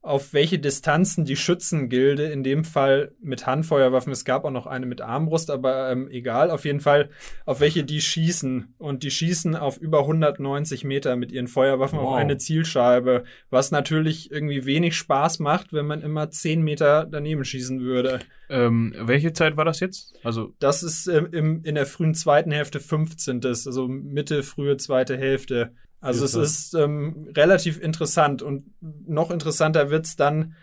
[0.05, 4.85] auf welche Distanzen die Schützengilde, in dem Fall mit Handfeuerwaffen, es gab auch noch eine
[4.85, 7.09] mit Armbrust, aber ähm, egal, auf jeden Fall,
[7.43, 8.75] auf welche die schießen.
[8.77, 12.09] Und die schießen auf über 190 Meter mit ihren Feuerwaffen wow.
[12.09, 17.43] auf eine Zielscheibe, was natürlich irgendwie wenig Spaß macht, wenn man immer 10 Meter daneben
[17.43, 18.19] schießen würde.
[18.47, 20.13] Ähm, welche Zeit war das jetzt?
[20.23, 23.41] Also das ist ähm, im, in der frühen zweiten Hälfte 15.
[23.43, 25.71] Also Mitte, frühe zweite Hälfte.
[26.05, 30.55] Also es ist ähm, relativ interessant und noch interessanter wird es dann,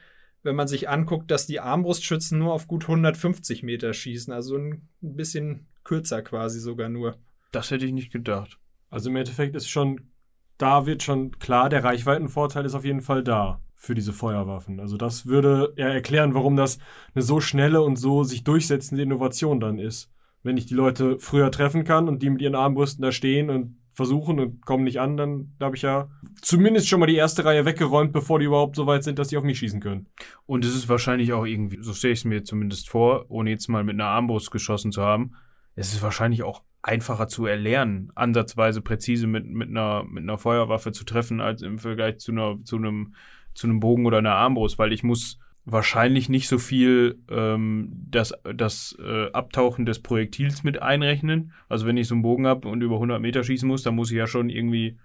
[0.43, 4.89] wenn man sich anguckt, dass die Armbrustschützen nur auf gut 150 Meter schießen, also ein
[5.01, 7.17] bisschen kürzer quasi sogar nur.
[7.51, 8.59] Das hätte ich nicht gedacht.
[8.89, 10.13] Also im Endeffekt ist schon,
[10.59, 14.79] da wird schon klar, der Reichweitenvorteil ist auf jeden Fall da für diese Feuerwaffen.
[14.79, 16.79] Also das würde ja erklären, warum das
[17.15, 20.09] eine so schnelle und so sich durchsetzende Innovation dann ist.
[20.45, 23.82] Wenn ich die Leute früher treffen kann und die mit ihren Armbrüsten da stehen und
[23.95, 26.09] versuchen und kommen nicht an, dann habe ich ja
[26.41, 29.37] zumindest schon mal die erste Reihe weggeräumt, bevor die überhaupt so weit sind, dass die
[29.37, 30.07] auf mich schießen können.
[30.47, 33.69] Und es ist wahrscheinlich auch irgendwie, so stelle ich es mir zumindest vor, ohne jetzt
[33.69, 35.35] mal mit einer Armbrust geschossen zu haben,
[35.75, 40.93] es ist wahrscheinlich auch einfacher zu erlernen, ansatzweise präzise mit, mit, einer, mit einer Feuerwaffe
[40.93, 43.15] zu treffen, als im Vergleich zu, einer, zu, einem,
[43.55, 48.35] zu einem Bogen oder einer Armbrust, weil ich muss wahrscheinlich nicht so viel ähm, das,
[48.55, 51.53] das äh, Abtauchen des Projektils mit einrechnen.
[51.69, 54.11] Also wenn ich so einen Bogen habe und über 100 Meter schießen muss, dann muss
[54.11, 54.99] ich ja schon irgendwie,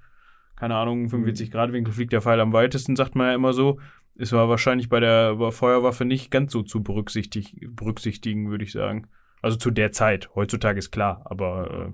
[0.56, 3.80] keine Ahnung, 45 Grad Winkel fliegt der Pfeil am weitesten, sagt man ja immer so.
[4.16, 8.72] Es war wahrscheinlich bei der bei Feuerwaffe nicht ganz so zu berücksichtig, berücksichtigen, würde ich
[8.72, 9.08] sagen.
[9.44, 10.30] Also zu der Zeit.
[10.34, 11.92] Heutzutage ist klar, aber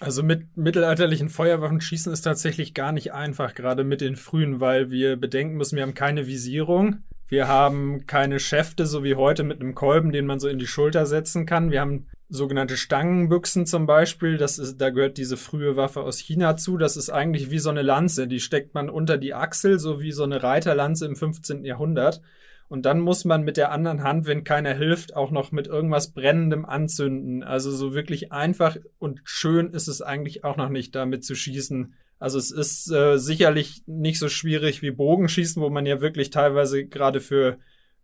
[0.00, 4.92] also mit mittelalterlichen Feuerwaffen schießen ist tatsächlich gar nicht einfach, gerade mit den frühen, weil
[4.92, 7.02] wir bedenken müssen, wir haben keine Visierung.
[7.28, 10.66] Wir haben keine Schäfte, so wie heute mit einem Kolben, den man so in die
[10.66, 11.70] Schulter setzen kann.
[11.70, 14.38] Wir haben sogenannte Stangenbüchsen zum Beispiel.
[14.38, 16.78] Das ist, da gehört diese frühe Waffe aus China zu.
[16.78, 18.28] Das ist eigentlich wie so eine Lanze.
[18.28, 21.64] Die steckt man unter die Achsel, so wie so eine Reiterlanze im 15.
[21.64, 22.22] Jahrhundert.
[22.68, 26.12] Und dann muss man mit der anderen Hand, wenn keiner hilft, auch noch mit irgendwas
[26.12, 27.42] Brennendem anzünden.
[27.42, 31.94] Also so wirklich einfach und schön ist es eigentlich auch noch nicht, damit zu schießen.
[32.18, 36.86] Also es ist äh, sicherlich nicht so schwierig wie Bogenschießen, wo man ja wirklich teilweise
[36.86, 37.58] gerade für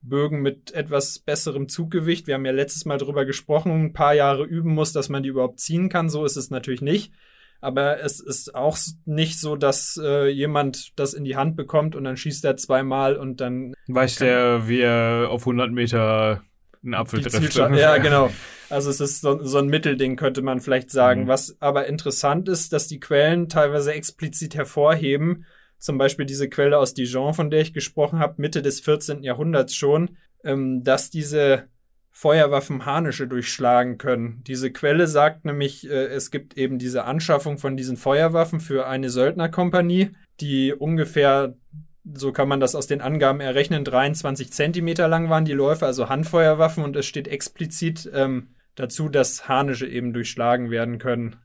[0.04, 4.44] Bögen mit etwas besserem Zuggewicht, wir haben ja letztes Mal drüber gesprochen, ein paar Jahre
[4.44, 6.08] üben muss, dass man die überhaupt ziehen kann.
[6.08, 7.12] So ist es natürlich nicht.
[7.60, 12.04] Aber es ist auch nicht so, dass äh, jemand das in die Hand bekommt und
[12.04, 13.72] dann schießt er zweimal und dann.
[13.88, 16.42] Weiß der, wie er auf 100 Meter
[16.82, 17.54] einen Apfel trifft.
[17.56, 18.30] Ja, genau.
[18.70, 21.24] Also es ist so, so, ein Mittelding, könnte man vielleicht sagen.
[21.24, 21.28] Mhm.
[21.28, 25.44] Was aber interessant ist, dass die Quellen teilweise explizit hervorheben,
[25.78, 29.22] zum Beispiel diese Quelle aus Dijon, von der ich gesprochen habe, Mitte des 14.
[29.22, 31.68] Jahrhunderts schon, ähm, dass diese
[32.16, 34.42] Feuerwaffen Harnische durchschlagen können.
[34.46, 39.10] Diese Quelle sagt nämlich, äh, es gibt eben diese Anschaffung von diesen Feuerwaffen für eine
[39.10, 41.56] Söldnerkompanie, die ungefähr,
[42.04, 46.08] so kann man das aus den Angaben errechnen, 23 Zentimeter lang waren die Läufe, also
[46.08, 51.36] Handfeuerwaffen und es steht explizit ähm, dazu, dass Harnische eben durchschlagen werden können.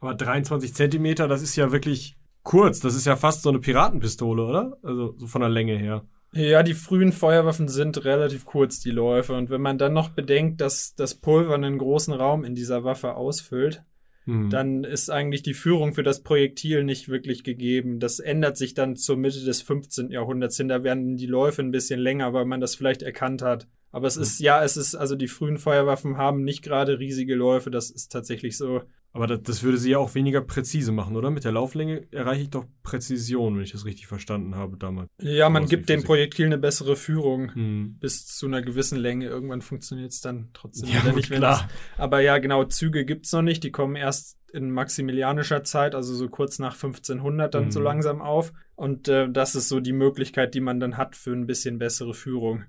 [0.00, 2.80] Aber 23 Zentimeter, das ist ja wirklich kurz.
[2.80, 4.76] Das ist ja fast so eine Piratenpistole, oder?
[4.82, 6.04] Also so von der Länge her.
[6.34, 9.34] Ja, die frühen Feuerwaffen sind relativ kurz, die Läufe.
[9.34, 13.14] Und wenn man dann noch bedenkt, dass das Pulver einen großen Raum in dieser Waffe
[13.14, 13.84] ausfüllt,
[14.26, 14.50] mhm.
[14.50, 18.00] dann ist eigentlich die Führung für das Projektil nicht wirklich gegeben.
[18.00, 20.10] Das ändert sich dann zur Mitte des 15.
[20.10, 20.68] Jahrhunderts hin.
[20.68, 23.68] Da werden die Läufe ein bisschen länger, weil man das vielleicht erkannt hat.
[23.90, 24.22] Aber es mhm.
[24.22, 28.10] ist, ja, es ist, also die frühen Feuerwaffen haben nicht gerade riesige Läufe, das ist
[28.10, 28.82] tatsächlich so.
[29.14, 31.30] Aber das, das, würde sie ja auch weniger präzise machen, oder?
[31.30, 35.10] Mit der Lauflänge erreiche ich doch Präzision, wenn ich das richtig verstanden habe damals.
[35.20, 37.96] Ja, man gibt dem Projektil eine bessere Führung hm.
[38.00, 39.26] bis zu einer gewissen Länge.
[39.26, 41.30] Irgendwann funktioniert es dann trotzdem ja, wieder nicht.
[41.30, 41.68] Klar.
[41.68, 43.62] Das, aber ja, genau, Züge gibt es noch nicht.
[43.64, 47.70] Die kommen erst in maximilianischer Zeit, also so kurz nach 1500 dann hm.
[47.70, 48.52] so langsam auf.
[48.74, 52.14] Und äh, das ist so die Möglichkeit, die man dann hat für ein bisschen bessere
[52.14, 52.64] Führung.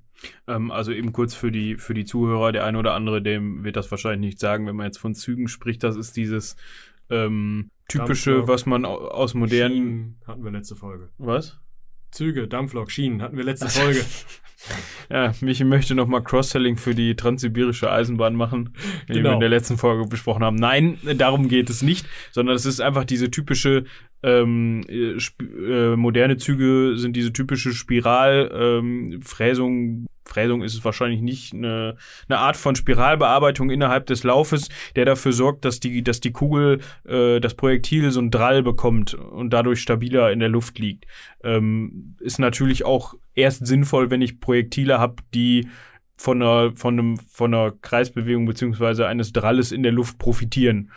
[0.47, 3.75] Ähm, also eben kurz für die, für die Zuhörer, der eine oder andere, dem wird
[3.75, 6.55] das wahrscheinlich nicht sagen, wenn man jetzt von Zügen spricht, das ist dieses
[7.09, 9.75] ähm, typische, Dampflok, was man aus modernen.
[9.75, 11.09] Schienen hatten wir letzte Folge.
[11.17, 11.59] Was?
[12.11, 14.01] Züge, Dampflok, Schienen hatten wir letzte Folge.
[15.09, 18.75] ja, Michi möchte nochmal Cross-Selling für die transsibirische Eisenbahn machen,
[19.09, 19.29] die genau.
[19.29, 20.55] wir in der letzten Folge besprochen haben.
[20.55, 23.85] Nein, darum geht es nicht, sondern es ist einfach diese typische
[24.23, 29.73] ähm, äh, äh, moderne Züge sind diese typische Spiralfräsung.
[29.73, 35.05] Ähm, Fräsung ist es wahrscheinlich nicht eine, eine Art von Spiralbearbeitung innerhalb des Laufes, der
[35.05, 39.51] dafür sorgt, dass die, dass die Kugel, äh, das Projektil so ein Drall bekommt und
[39.51, 41.05] dadurch stabiler in der Luft liegt.
[41.43, 45.67] Ähm, ist natürlich auch erst sinnvoll, wenn ich Projektile habe, die
[46.15, 50.91] von einer, von einem, von einer Kreisbewegung beziehungsweise eines Dralles in der Luft profitieren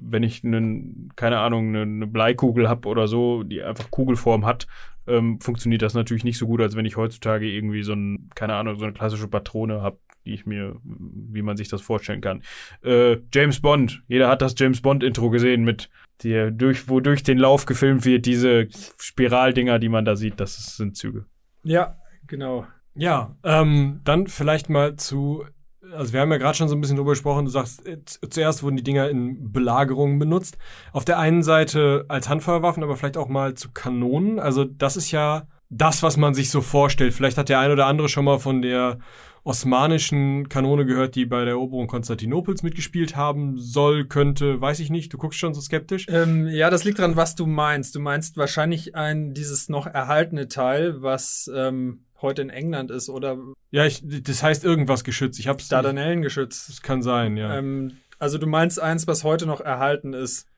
[0.00, 4.66] wenn ich einen, keine Ahnung, eine, eine Bleikugel habe oder so, die einfach Kugelform hat,
[5.06, 8.54] ähm, funktioniert das natürlich nicht so gut, als wenn ich heutzutage irgendwie so ein, keine
[8.54, 12.42] Ahnung, so eine klassische Patrone habe, die ich mir, wie man sich das vorstellen kann.
[12.82, 15.90] Äh, James Bond, jeder hat das James Bond-Intro gesehen mit
[16.22, 20.96] der, durch, wodurch den Lauf gefilmt wird, diese Spiraldinger, die man da sieht, das sind
[20.96, 21.26] Züge.
[21.62, 22.66] Ja, genau.
[22.94, 25.44] Ja, ähm, dann vielleicht mal zu
[25.94, 28.62] also wir haben ja gerade schon so ein bisschen drüber gesprochen, du sagst, äh, zuerst
[28.62, 30.58] wurden die Dinger in Belagerungen benutzt.
[30.92, 34.38] Auf der einen Seite als Handfeuerwaffen, aber vielleicht auch mal zu Kanonen.
[34.38, 37.14] Also das ist ja das, was man sich so vorstellt.
[37.14, 38.98] Vielleicht hat der ein oder andere schon mal von der
[39.44, 45.12] osmanischen Kanone gehört, die bei der Eroberung Konstantinopels mitgespielt haben soll, könnte, weiß ich nicht.
[45.12, 46.06] Du guckst schon so skeptisch.
[46.08, 47.94] Ähm, ja, das liegt dran, was du meinst.
[47.94, 53.38] Du meinst wahrscheinlich ein dieses noch erhaltene Teil, was ähm, heute in England ist, oder?
[53.70, 55.38] Ja, ich, das heißt irgendwas geschützt.
[55.38, 55.68] Ich hab's.
[55.68, 56.66] Dardanellengeschütz.
[56.68, 57.58] Das kann sein, ja.
[57.58, 60.48] Ähm, also du meinst eins, was heute noch erhalten ist.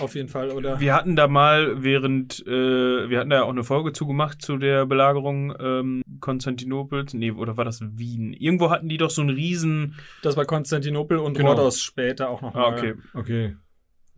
[0.00, 0.80] Auf jeden Fall, oder?
[0.80, 4.56] Wir hatten da mal während, äh, wir hatten da ja auch eine Folge zugemacht zu
[4.56, 7.14] der Belagerung ähm, Konstantinopels.
[7.14, 8.32] Nee, oder war das Wien?
[8.32, 9.96] Irgendwo hatten die doch so einen riesen.
[10.22, 11.50] Das war Konstantinopel und genau.
[11.52, 12.54] Rhodos später auch noch.
[12.54, 12.94] Ah, okay.
[13.12, 13.56] Okay.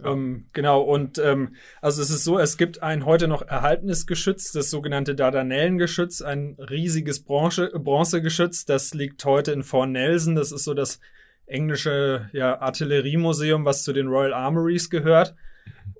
[0.02, 4.50] Ähm, genau, und ähm, also es ist so, es gibt ein heute noch erhaltenes Geschütz,
[4.50, 10.64] das sogenannte Dardanellengeschütz, ein riesiges Bronze, Bronzegeschütz, das liegt heute in Fort Nelson, das ist
[10.64, 10.98] so das
[11.46, 15.34] englische ja, Artilleriemuseum, was zu den Royal Armories gehört.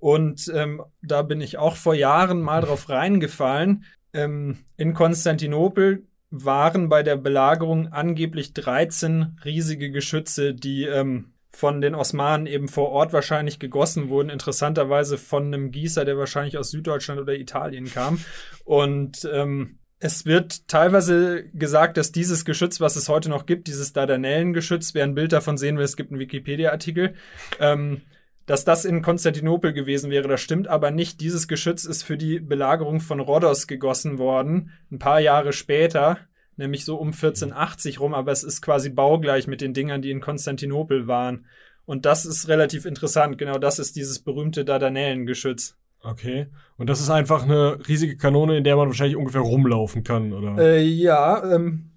[0.01, 3.85] Und ähm, da bin ich auch vor Jahren mal drauf reingefallen.
[4.13, 11.95] Ähm, in Konstantinopel waren bei der Belagerung angeblich 13 riesige Geschütze, die ähm, von den
[11.95, 14.29] Osmanen eben vor Ort wahrscheinlich gegossen wurden.
[14.29, 18.21] Interessanterweise von einem Gießer, der wahrscheinlich aus Süddeutschland oder Italien kam.
[18.65, 23.93] Und ähm, es wird teilweise gesagt, dass dieses Geschütz, was es heute noch gibt, dieses
[23.93, 27.15] Dardanellengeschütz, wer ein Bild davon sehen will, es gibt einen Wikipedia-Artikel,
[27.61, 28.03] ähm,
[28.47, 30.29] dass das in Konstantinopel gewesen wäre.
[30.29, 31.21] Das stimmt aber nicht.
[31.21, 36.19] Dieses Geschütz ist für die Belagerung von Rhodos gegossen worden, ein paar Jahre später
[36.57, 40.21] nämlich so um 1480 rum, aber es ist quasi baugleich mit den Dingern, die in
[40.21, 41.47] Konstantinopel waren.
[41.87, 43.39] Und das ist relativ interessant.
[43.39, 45.77] Genau das ist dieses berühmte Dardanellengeschütz.
[46.03, 46.49] Okay.
[46.77, 50.59] Und das ist einfach eine riesige Kanone, in der man wahrscheinlich ungefähr rumlaufen kann, oder?
[50.59, 51.93] Äh, ja, ähm,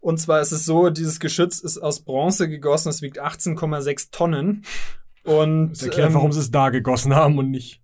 [0.00, 4.64] und zwar ist es so, dieses Geschütz ist aus Bronze gegossen, es wiegt 18,6 Tonnen.
[5.24, 7.81] Und das erklärt, ähm, warum sie es da gegossen haben und nicht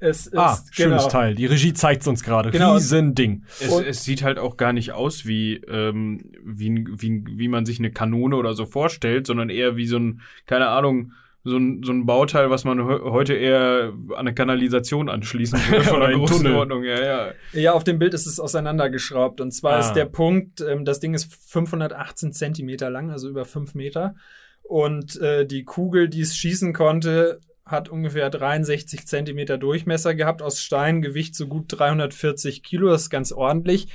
[0.00, 1.08] es ist, ah, schönes genau.
[1.08, 1.34] Teil.
[1.34, 2.50] Die Regie zeigt es uns gerade.
[2.50, 2.74] Genau.
[2.74, 3.44] Riesending.
[3.60, 7.78] Es, es sieht halt auch gar nicht aus wie, ähm, wie, wie, wie man sich
[7.78, 11.12] eine Kanone oder so vorstellt, sondern eher wie so ein, keine Ahnung,
[11.44, 16.00] so ein, so ein Bauteil, was man heute eher an eine Kanalisation anschließen würde von
[16.00, 16.84] der Größenordnung.
[16.84, 17.32] Ja, ja.
[17.52, 19.40] ja, auf dem Bild ist es auseinandergeschraubt.
[19.40, 19.80] Und zwar ah.
[19.80, 24.14] ist der Punkt, ähm, das Ding ist 518 Zentimeter lang, also über 5 Meter.
[24.62, 30.60] Und äh, die Kugel, die es schießen konnte, hat ungefähr 63 Zentimeter Durchmesser gehabt aus
[30.60, 33.88] Stein, Gewicht so gut 340 Kilo, das ist ganz ordentlich.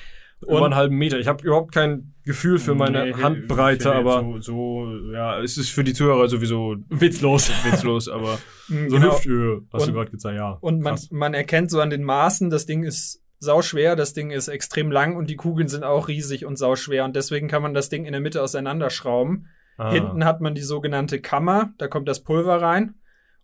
[0.45, 1.19] Und Über einen halben Meter.
[1.19, 4.19] Ich habe überhaupt kein Gefühl für meine nee, Handbreite, aber.
[4.19, 7.49] So, so, ja, es ist für die Zuhörer sowieso witzlos.
[7.63, 8.39] Witzlos, aber.
[8.65, 9.11] So genau.
[9.11, 10.57] Hüfthöhe, hast und, du gerade gesagt, ja.
[10.61, 14.47] Und man, man erkennt so an den Maßen, das Ding ist sauschwer, das Ding ist
[14.47, 17.89] extrem lang und die Kugeln sind auch riesig und sauschwer und deswegen kann man das
[17.89, 19.47] Ding in der Mitte auseinanderschrauben.
[19.77, 19.91] Ah.
[19.91, 22.95] Hinten hat man die sogenannte Kammer, da kommt das Pulver rein.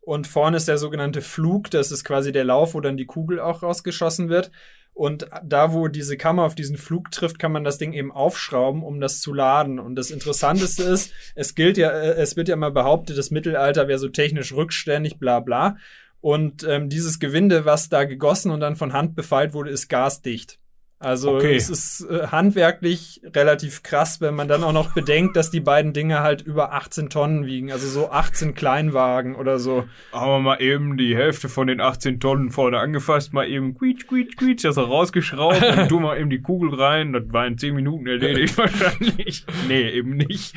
[0.10, 3.40] Und vorne ist der sogenannte Flug, das ist quasi der Lauf, wo dann die Kugel
[3.40, 4.50] auch rausgeschossen wird.
[4.92, 8.82] Und da, wo diese Kammer auf diesen Flug trifft, kann man das Ding eben aufschrauben,
[8.82, 9.78] um das zu laden.
[9.78, 13.88] Und das Interessanteste ist, es gilt ja, äh, es wird ja immer behauptet, das Mittelalter
[13.88, 15.78] wäre so technisch rückständig, bla bla.
[16.22, 20.58] Und ähm, dieses Gewinde, was da gegossen und dann von Hand befeilt wurde, ist gasdicht.
[21.02, 21.56] Also okay.
[21.56, 25.94] es ist äh, handwerklich relativ krass, wenn man dann auch noch bedenkt, dass die beiden
[25.94, 29.86] Dinge halt über 18 Tonnen wiegen, also so 18 Kleinwagen oder so.
[30.12, 34.08] Haben wir mal eben die Hälfte von den 18 Tonnen vorne angefasst, mal eben quietsch,
[34.08, 37.76] quietsch, quietsch, das rausgeschraubt und du mal eben die Kugel rein, das war in 10
[37.76, 39.46] Minuten erledigt wahrscheinlich.
[39.70, 40.54] Nee, eben nicht.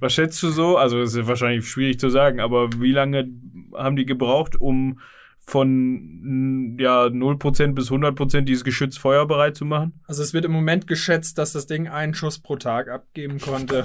[0.00, 0.78] Was schätzt du so?
[0.78, 3.28] Also es ist wahrscheinlich schwierig zu sagen, aber wie lange
[3.74, 4.98] haben die gebraucht, um
[5.46, 10.00] von ja 0% bis 100% dieses Geschütz feuerbereit zu machen?
[10.06, 13.84] Also es wird im Moment geschätzt, dass das Ding einen Schuss pro Tag abgeben konnte.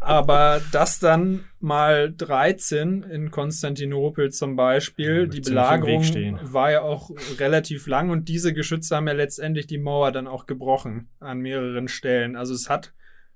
[0.00, 6.02] Aber das dann mal 13 in Konstantinopel zum Beispiel, ja, die Belagerung
[6.42, 10.46] war ja auch relativ lang und diese Geschütze haben ja letztendlich die Mauer dann auch
[10.46, 12.36] gebrochen an mehreren Stellen.
[12.36, 12.92] Also es hat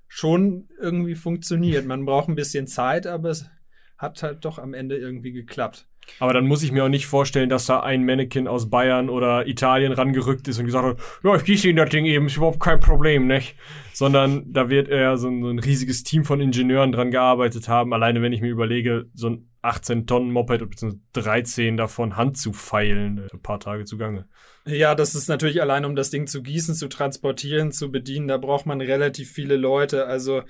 [0.09, 1.87] schon irgendwie funktioniert.
[1.87, 3.49] Man braucht ein bisschen Zeit, aber es
[3.97, 5.87] hat halt doch am Ende irgendwie geklappt.
[6.19, 9.47] Aber dann muss ich mir auch nicht vorstellen, dass da ein Mannequin aus Bayern oder
[9.47, 12.61] Italien rangerückt ist und gesagt hat, ja, ich gieße Ihnen das Ding eben, ist überhaupt
[12.61, 13.57] kein Problem, nicht?
[13.93, 17.93] Sondern da wird eher so ein, so ein riesiges Team von Ingenieuren dran gearbeitet haben.
[17.93, 20.97] Alleine wenn ich mir überlege, so ein 18 Tonnen Moped bzw.
[21.13, 24.27] 13 davon Hand zu feilen, ein paar Tage zugange.
[24.65, 28.37] Ja, das ist natürlich allein, um das Ding zu gießen, zu transportieren, zu bedienen, da
[28.37, 30.07] braucht man relativ viele Leute.
[30.07, 30.43] Also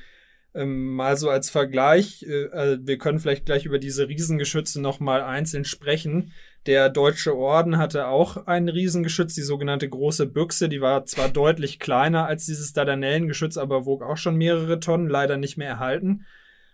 [0.55, 5.23] ähm, mal so als Vergleich, äh, äh, wir können vielleicht gleich über diese Riesengeschütze nochmal
[5.23, 6.33] einzeln sprechen.
[6.67, 10.69] Der Deutsche Orden hatte auch ein Riesengeschütz, die sogenannte große Büchse.
[10.69, 15.37] Die war zwar deutlich kleiner als dieses Dardanellengeschütz, aber wog auch schon mehrere Tonnen, leider
[15.37, 16.27] nicht mehr erhalten.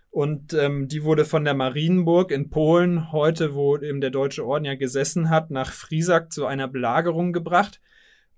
[0.09, 4.65] Und ähm, die wurde von der Marienburg in Polen, heute, wo eben der Deutsche Orden
[4.65, 7.81] ja gesessen hat, nach Friesack zu einer Belagerung gebracht.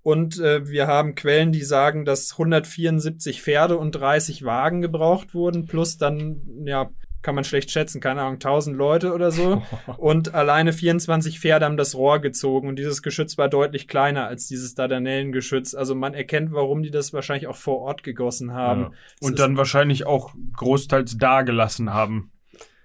[0.08, 5.66] Und äh, wir haben Quellen, die sagen, dass 174 Pferde und 30 Wagen gebraucht wurden,
[5.66, 6.88] plus dann, ja,
[7.20, 9.62] kann man schlecht schätzen, keine Ahnung, 1000 Leute oder so.
[9.98, 12.68] und alleine 24 Pferde haben das Rohr gezogen.
[12.68, 15.74] Und dieses Geschütz war deutlich kleiner als dieses Dardanellengeschütz.
[15.74, 18.80] Also man erkennt, warum die das wahrscheinlich auch vor Ort gegossen haben.
[18.80, 18.90] Ja.
[19.20, 22.32] Und dann wahrscheinlich auch großteils da gelassen haben.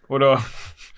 [0.10, 0.44] Oder?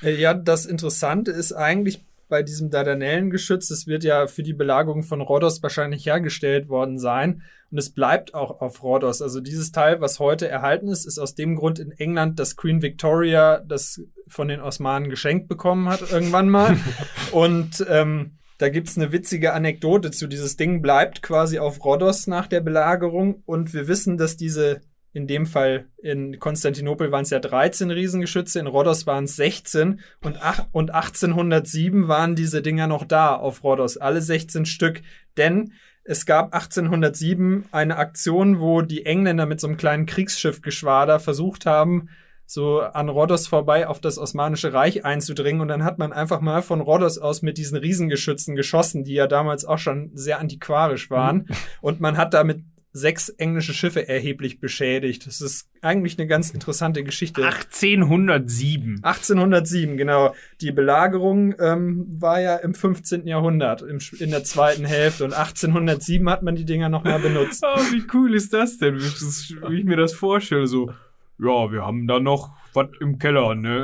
[0.02, 3.70] Äh, ja, das Interessante ist eigentlich, bei diesem Dardanellengeschütz.
[3.70, 7.44] Es wird ja für die Belagerung von Rhodos wahrscheinlich hergestellt worden sein.
[7.72, 9.22] Und es bleibt auch auf Rhodos.
[9.22, 12.82] Also dieses Teil, was heute erhalten ist, ist aus dem Grund in England, dass Queen
[12.82, 16.78] Victoria das von den Osmanen geschenkt bekommen hat irgendwann mal.
[17.32, 20.28] Und ähm, da gibt's eine witzige Anekdote zu.
[20.28, 23.44] Dieses Ding bleibt quasi auf Rhodos nach der Belagerung.
[23.46, 24.82] Und wir wissen, dass diese
[25.16, 30.02] in dem Fall in Konstantinopel waren es ja 13 Riesengeschütze, in Rhodos waren es 16
[30.22, 35.02] und, ach, und 1807 waren diese Dinger noch da auf Rhodos, alle 16 Stück.
[35.38, 35.72] Denn
[36.04, 42.10] es gab 1807 eine Aktion, wo die Engländer mit so einem kleinen Kriegsschiffgeschwader versucht haben,
[42.46, 45.62] so an Rhodos vorbei auf das Osmanische Reich einzudringen.
[45.62, 49.28] Und dann hat man einfach mal von Rhodos aus mit diesen Riesengeschützen geschossen, die ja
[49.28, 51.38] damals auch schon sehr antiquarisch waren.
[51.38, 51.56] Mhm.
[51.80, 52.66] Und man hat damit
[52.96, 55.28] sechs englische Schiffe erheblich beschädigt.
[55.28, 57.44] Das ist eigentlich eine ganz interessante Geschichte.
[57.44, 59.02] 1807.
[59.04, 60.34] 1807, genau.
[60.62, 63.28] Die Belagerung ähm, war ja im 15.
[63.28, 65.26] Jahrhundert, im, in der zweiten Hälfte.
[65.26, 67.66] Und 1807 hat man die Dinger nochmal benutzt.
[67.68, 68.96] oh, wie cool ist das denn?
[68.98, 70.90] Wie ich mir das vorstelle, so,
[71.38, 73.84] ja, wir haben da noch was im Keller, ne?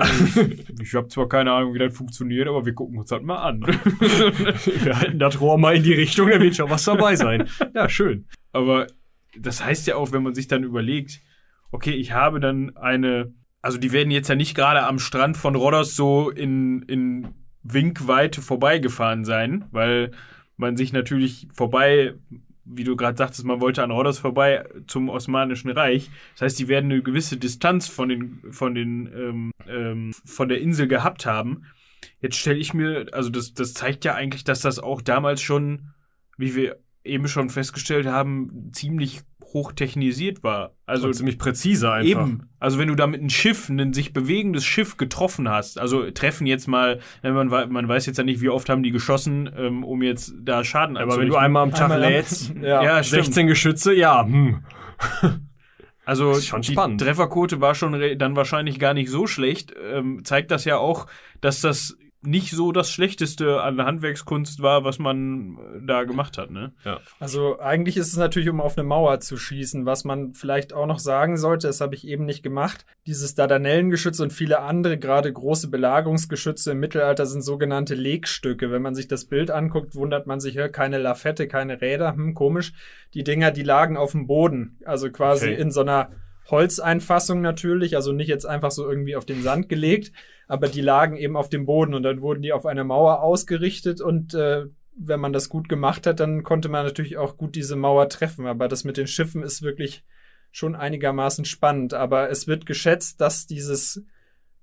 [0.81, 3.61] Ich habe zwar keine Ahnung, wie das funktioniert, aber wir gucken uns das mal an.
[3.61, 7.49] wir halten das Rohr mal in die Richtung, da wird schon was dabei sein.
[7.73, 8.25] Ja, schön.
[8.53, 8.87] Aber
[9.37, 11.21] das heißt ja auch, wenn man sich dann überlegt,
[11.71, 15.55] okay, ich habe dann eine, also die werden jetzt ja nicht gerade am Strand von
[15.55, 17.27] Rhodos so in, in
[17.63, 20.11] Winkweite vorbeigefahren sein, weil
[20.57, 22.15] man sich natürlich vorbei,
[22.65, 26.09] wie du gerade sagtest, man wollte an Rhodos vorbei zum Osmanischen Reich.
[26.33, 30.61] Das heißt, die werden eine gewisse Distanz von den, von den, ähm, ähm, von der
[30.61, 31.63] Insel gehabt haben.
[32.19, 35.93] Jetzt stelle ich mir, also das, das zeigt ja eigentlich, dass das auch damals schon,
[36.37, 39.21] wie wir eben schon festgestellt haben, ziemlich
[39.53, 40.75] hochtechnisiert war.
[40.85, 42.27] Also Und ziemlich präzise einfach.
[42.27, 42.49] Eben.
[42.59, 46.47] Also wenn du da mit einem Schiff, ein sich bewegendes Schiff getroffen hast, also treffen
[46.47, 50.01] jetzt mal, man, man weiß jetzt ja nicht, wie oft haben die geschossen, ähm, um
[50.03, 53.93] jetzt da Schaden Aber wenn du einmal am Tag einmal lädst, ja, ja 16 Geschütze,
[53.93, 54.63] ja, hm.
[56.03, 56.99] Also die spannend.
[56.99, 59.73] Trefferquote war schon dann wahrscheinlich gar nicht so schlecht.
[59.81, 61.05] Ähm, zeigt das ja auch,
[61.41, 66.51] dass das nicht so das Schlechteste an Handwerkskunst war, was man äh, da gemacht hat,
[66.51, 66.71] ne?
[66.85, 66.99] Ja.
[67.19, 70.85] Also eigentlich ist es natürlich, um auf eine Mauer zu schießen, was man vielleicht auch
[70.85, 72.85] noch sagen sollte, das habe ich eben nicht gemacht.
[73.07, 78.71] Dieses Dardanellengeschütz und viele andere, gerade große Belagerungsgeschütze im Mittelalter sind sogenannte Legstücke.
[78.71, 82.73] Wenn man sich das Bild anguckt, wundert man sich, keine Lafette, keine Räder, hm, komisch.
[83.15, 85.61] Die Dinger, die lagen auf dem Boden, also quasi okay.
[85.61, 86.11] in so einer
[86.49, 90.11] Holzeinfassung natürlich, also nicht jetzt einfach so irgendwie auf den Sand gelegt,
[90.47, 94.01] aber die lagen eben auf dem Boden und dann wurden die auf einer Mauer ausgerichtet
[94.01, 94.65] und äh,
[94.95, 98.45] wenn man das gut gemacht hat, dann konnte man natürlich auch gut diese Mauer treffen.
[98.45, 100.03] Aber das mit den Schiffen ist wirklich
[100.51, 101.93] schon einigermaßen spannend.
[101.93, 104.03] Aber es wird geschätzt, dass dieses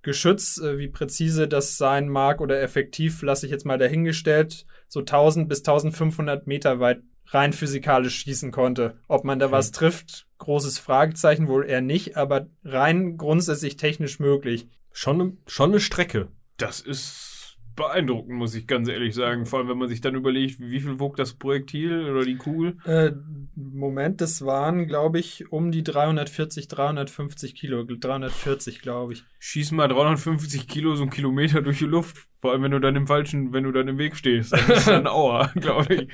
[0.02, 5.00] Geschütz, äh, wie präzise das sein mag oder effektiv, lasse ich jetzt mal dahingestellt, so
[5.00, 8.98] 1000 bis 1500 Meter weit rein physikalisch schießen konnte.
[9.08, 9.54] Ob man da okay.
[9.54, 14.66] was trifft, großes Fragezeichen, wohl eher nicht, aber rein grundsätzlich technisch möglich.
[14.92, 16.28] Schon, schon eine Strecke.
[16.56, 17.27] Das ist
[17.78, 19.46] beeindruckend, muss ich ganz ehrlich sagen.
[19.46, 22.76] Vor allem, wenn man sich dann überlegt, wie viel wog das Projektil oder die Kugel?
[22.84, 23.12] Äh,
[23.54, 27.84] Moment, das waren, glaube ich, um die 340, 350 Kilo.
[27.84, 29.24] 340, glaube ich.
[29.38, 32.28] Schieß mal 350 Kilo so einen Kilometer durch die Luft.
[32.40, 34.52] Vor allem, wenn du dann im falschen, wenn du dann im Weg stehst.
[34.52, 36.08] Dann ist dann Aua, glaube ich.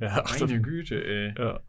[0.00, 1.34] Ja, ach, meine Güte, ey.
[1.36, 1.60] Ja.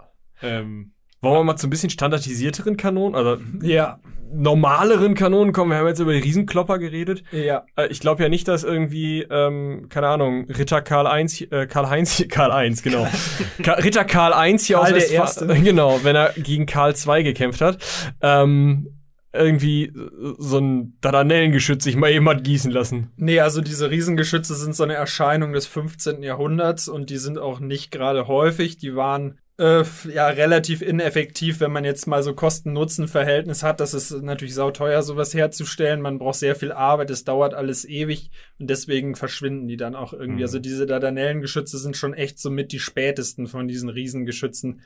[0.41, 3.99] Ähm, wollen wir mal zu ein bisschen standardisierteren Kanonen, also ja.
[4.33, 5.69] normaleren Kanonen kommen?
[5.69, 7.23] Wir haben jetzt über die Riesenklopper geredet.
[7.31, 7.65] Ja.
[7.75, 11.89] Äh, ich glaube ja nicht, dass irgendwie, ähm, keine Ahnung, Ritter Karl 1, äh, Karl
[11.89, 13.07] Heinz, Karl 1, genau.
[13.59, 15.47] Ritter Karl 1 hier Karl aus der Erste.
[15.61, 17.77] Genau, wenn er gegen Karl 2 gekämpft hat.
[18.21, 18.87] Ähm,
[19.33, 19.93] irgendwie
[20.39, 23.11] so ein Dardanellengeschütz sich mal eben hat gießen lassen.
[23.15, 26.21] Nee, also diese Riesengeschütze sind so eine Erscheinung des 15.
[26.23, 28.77] Jahrhunderts und die sind auch nicht gerade häufig.
[28.77, 33.79] Die waren äh, ja relativ ineffektiv, wenn man jetzt mal so Kosten-Nutzen-Verhältnis hat.
[33.79, 36.01] Das ist natürlich sauteuer, sowas herzustellen.
[36.01, 40.13] Man braucht sehr viel Arbeit, es dauert alles ewig und deswegen verschwinden die dann auch
[40.13, 40.39] irgendwie.
[40.39, 40.45] Mhm.
[40.45, 44.81] Also diese Dardanellengeschütze sind schon echt so mit die spätesten von diesen Riesengeschützen.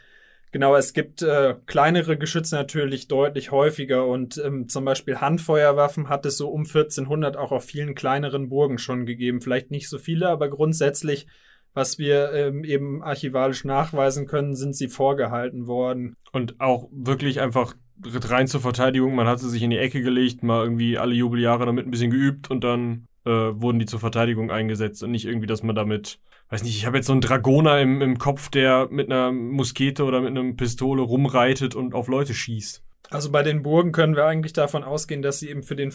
[0.51, 6.25] Genau, es gibt äh, kleinere Geschütze natürlich deutlich häufiger und ähm, zum Beispiel Handfeuerwaffen hat
[6.25, 9.41] es so um 1400 auch auf vielen kleineren Burgen schon gegeben.
[9.41, 11.27] Vielleicht nicht so viele, aber grundsätzlich
[11.75, 16.15] was wir ähm, eben archivalisch nachweisen können, sind sie vorgehalten worden.
[16.31, 20.41] Und auch wirklich einfach rein zur Verteidigung, man hat sie sich in die Ecke gelegt,
[20.41, 24.51] mal irgendwie alle Jubeljahre damit ein bisschen geübt und dann äh, wurden die zur Verteidigung
[24.51, 26.19] eingesetzt und nicht irgendwie, dass man damit,
[26.49, 30.03] weiß nicht, ich habe jetzt so einen Dragoner im, im Kopf, der mit einer Muskete
[30.03, 32.83] oder mit einer Pistole rumreitet und auf Leute schießt.
[33.09, 35.93] Also bei den Burgen können wir eigentlich davon ausgehen, dass sie eben für den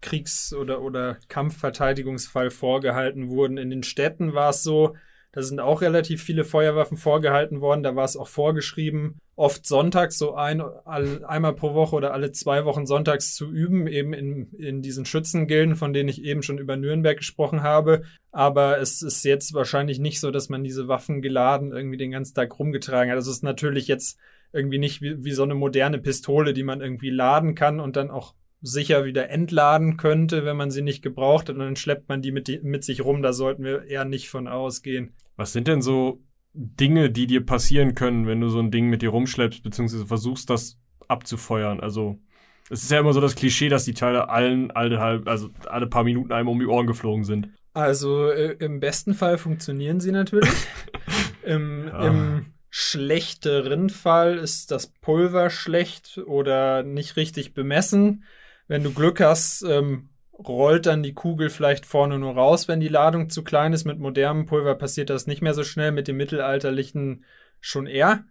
[0.00, 3.58] Kriegs- oder, oder Kampfverteidigungsfall vorgehalten wurden.
[3.58, 4.94] In den Städten war es so,
[5.36, 7.82] da sind auch relativ viele Feuerwaffen vorgehalten worden.
[7.82, 12.32] Da war es auch vorgeschrieben, oft sonntags, so ein, all, einmal pro Woche oder alle
[12.32, 16.56] zwei Wochen sonntags zu üben, eben in, in diesen Schützengilden, von denen ich eben schon
[16.56, 18.04] über Nürnberg gesprochen habe.
[18.32, 22.34] Aber es ist jetzt wahrscheinlich nicht so, dass man diese Waffen geladen irgendwie den ganzen
[22.34, 23.16] Tag rumgetragen hat.
[23.16, 24.18] Also es ist natürlich jetzt
[24.54, 28.10] irgendwie nicht wie, wie so eine moderne Pistole, die man irgendwie laden kann und dann
[28.10, 28.32] auch
[28.62, 32.32] sicher wieder entladen könnte, wenn man sie nicht gebraucht hat und dann schleppt man die
[32.32, 33.20] mit, mit sich rum.
[33.20, 35.12] Da sollten wir eher nicht von ausgehen.
[35.36, 36.22] Was sind denn so
[36.52, 40.48] Dinge, die dir passieren können, wenn du so ein Ding mit dir rumschleppst, beziehungsweise versuchst,
[40.50, 40.78] das
[41.08, 41.80] abzufeuern?
[41.80, 42.18] Also,
[42.70, 46.04] es ist ja immer so das Klischee, dass die Teile allen, alle also alle paar
[46.04, 47.48] Minuten einem um die Ohren geflogen sind.
[47.74, 50.50] Also äh, im besten Fall funktionieren sie natürlich.
[51.44, 52.08] Im, Ja.
[52.08, 58.24] Im schlechteren Fall ist das Pulver schlecht oder nicht richtig bemessen.
[58.66, 60.08] Wenn du Glück hast, ähm,
[60.38, 63.84] rollt dann die Kugel vielleicht vorne nur raus, wenn die Ladung zu klein ist.
[63.84, 67.24] Mit modernem Pulver passiert das nicht mehr so schnell, mit dem mittelalterlichen
[67.60, 68.24] schon eher.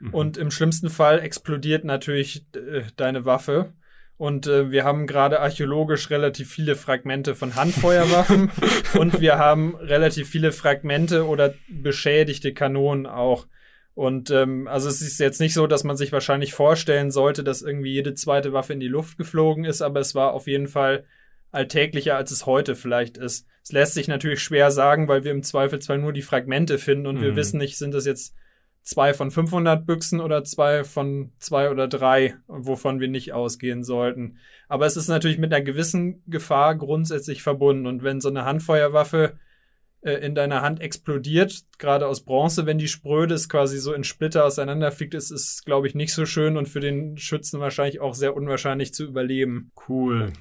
[0.00, 0.14] Mhm.
[0.14, 3.72] Und im schlimmsten Fall explodiert natürlich äh, deine Waffe.
[4.16, 8.50] Und äh, wir haben gerade archäologisch relativ viele Fragmente von Handfeuerwaffen
[8.98, 13.46] und wir haben relativ viele Fragmente oder beschädigte Kanonen auch.
[13.94, 17.62] Und ähm, also es ist jetzt nicht so, dass man sich wahrscheinlich vorstellen sollte, dass
[17.62, 21.04] irgendwie jede zweite Waffe in die Luft geflogen ist, aber es war auf jeden Fall
[21.52, 23.46] alltäglicher, als es heute vielleicht ist.
[23.62, 27.20] Es lässt sich natürlich schwer sagen, weil wir im Zweifelsfall nur die Fragmente finden und
[27.20, 27.36] wir Mhm.
[27.36, 28.34] wissen nicht, sind das jetzt
[28.82, 34.38] zwei von 500 Büchsen oder zwei von zwei oder drei, wovon wir nicht ausgehen sollten.
[34.66, 37.86] Aber es ist natürlich mit einer gewissen Gefahr grundsätzlich verbunden.
[37.86, 39.38] Und wenn so eine Handfeuerwaffe
[40.00, 44.02] äh, in deiner Hand explodiert, gerade aus Bronze, wenn die spröde ist, quasi so in
[44.02, 48.14] Splitter auseinanderfliegt, ist es, glaube ich, nicht so schön und für den Schützen wahrscheinlich auch
[48.14, 49.70] sehr unwahrscheinlich zu überleben.
[49.88, 50.32] Cool.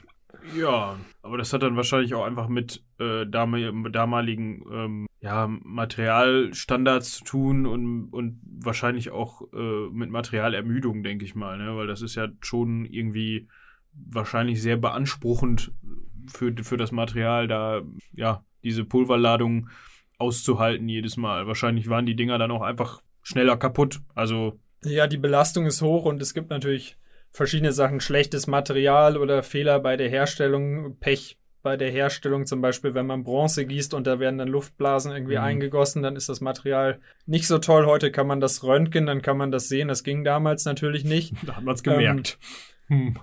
[0.56, 7.18] Ja, aber das hat dann wahrscheinlich auch einfach mit äh, dam damaligen ähm, ja, Materialstandards
[7.18, 11.76] zu tun und, und wahrscheinlich auch äh, mit Materialermüdung, denke ich mal, ne?
[11.78, 13.48] weil das ist ja schon irgendwie
[13.94, 15.72] wahrscheinlich sehr beanspruchend
[16.28, 17.82] für, für das Material, da
[18.14, 19.70] ja diese Pulverladung
[20.18, 21.48] auszuhalten jedes Mal.
[21.48, 24.02] Wahrscheinlich waren die Dinger dann auch einfach schneller kaputt.
[24.16, 26.98] Also Ja, die Belastung ist hoch und es gibt natürlich
[27.32, 32.96] verschiedene Sachen, schlechtes Material oder Fehler bei der Herstellung, Pech bei der Herstellung, zum Beispiel,
[32.96, 35.44] wenn man Bronze gießt und da werden dann Luftblasen irgendwie Mhm.
[35.44, 37.86] eingegossen, dann ist das Material nicht so toll.
[37.86, 39.88] Heute kann man das röntgen, dann kann man das sehen.
[39.88, 41.34] Das ging damals natürlich nicht.
[41.46, 42.40] Da hat man es gemerkt.
[42.88, 43.16] Hm.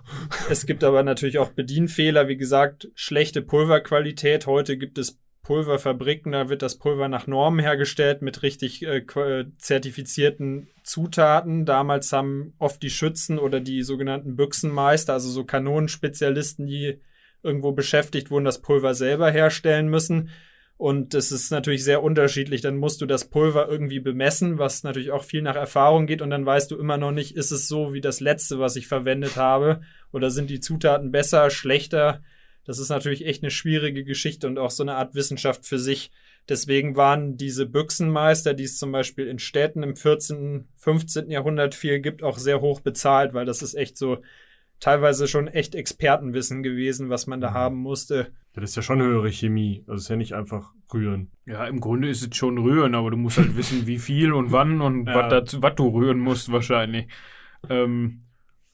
[0.49, 4.47] Es gibt aber natürlich auch Bedienfehler, wie gesagt, schlechte Pulverqualität.
[4.47, 9.47] Heute gibt es Pulverfabriken, da wird das Pulver nach Normen hergestellt mit richtig äh, qua-
[9.57, 11.65] zertifizierten Zutaten.
[11.65, 17.01] Damals haben oft die Schützen oder die sogenannten Büchsenmeister, also so Kanonenspezialisten, die
[17.43, 20.29] irgendwo beschäftigt wurden, das Pulver selber herstellen müssen.
[20.77, 22.61] Und es ist natürlich sehr unterschiedlich.
[22.61, 26.21] Dann musst du das Pulver irgendwie bemessen, was natürlich auch viel nach Erfahrung geht.
[26.21, 28.87] Und dann weißt du immer noch nicht, ist es so wie das letzte, was ich
[28.87, 29.81] verwendet habe?
[30.13, 32.21] Oder sind die Zutaten besser, schlechter?
[32.69, 36.11] Das ist natürlich echt eine schwierige Geschichte und auch so eine Art Wissenschaft für sich.
[36.51, 41.31] Deswegen waren diese Büchsenmeister, die es zum Beispiel in Städten im 14., 15.
[41.31, 44.19] Jahrhundert viel gibt, auch sehr hoch bezahlt, weil das ist echt so
[44.81, 47.55] teilweise schon echt Expertenwissen gewesen, was man da Mhm.
[47.55, 48.33] haben musste.
[48.53, 49.83] Das ist ja schon höhere Chemie.
[49.87, 51.31] Also es ist ja nicht einfach rühren.
[51.47, 54.53] Ja, im Grunde ist es schon rühren, aber du musst halt wissen, wie viel und
[54.53, 55.15] wann und Ja.
[55.15, 57.07] was dazu, was du rühren musst wahrscheinlich.
[57.71, 58.25] Ähm,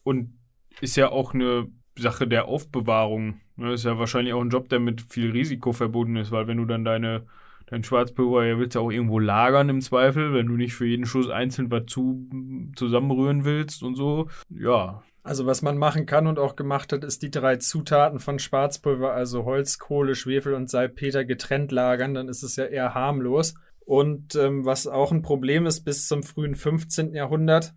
[0.03, 0.37] und
[0.81, 3.41] ist ja auch eine Sache der Aufbewahrung.
[3.57, 6.57] Ne, ist ja wahrscheinlich auch ein Job, der mit viel Risiko verbunden ist, weil wenn
[6.57, 7.25] du dann deine
[7.67, 11.07] dein Schwarzpulver ja willst du auch irgendwo lagern im Zweifel, wenn du nicht für jeden
[11.07, 12.29] Schuss einzeln was zu,
[12.77, 14.29] zusammenrühren willst und so.
[14.51, 18.39] Ja, Also was man machen kann und auch gemacht hat, ist die drei Zutaten von
[18.39, 23.55] Schwarzpulver, also Holz, Kohle, Schwefel und Salpeter getrennt lagern, dann ist es ja eher harmlos.
[23.81, 27.15] Und ähm, was auch ein Problem ist bis zum frühen 15.
[27.15, 27.75] Jahrhundert,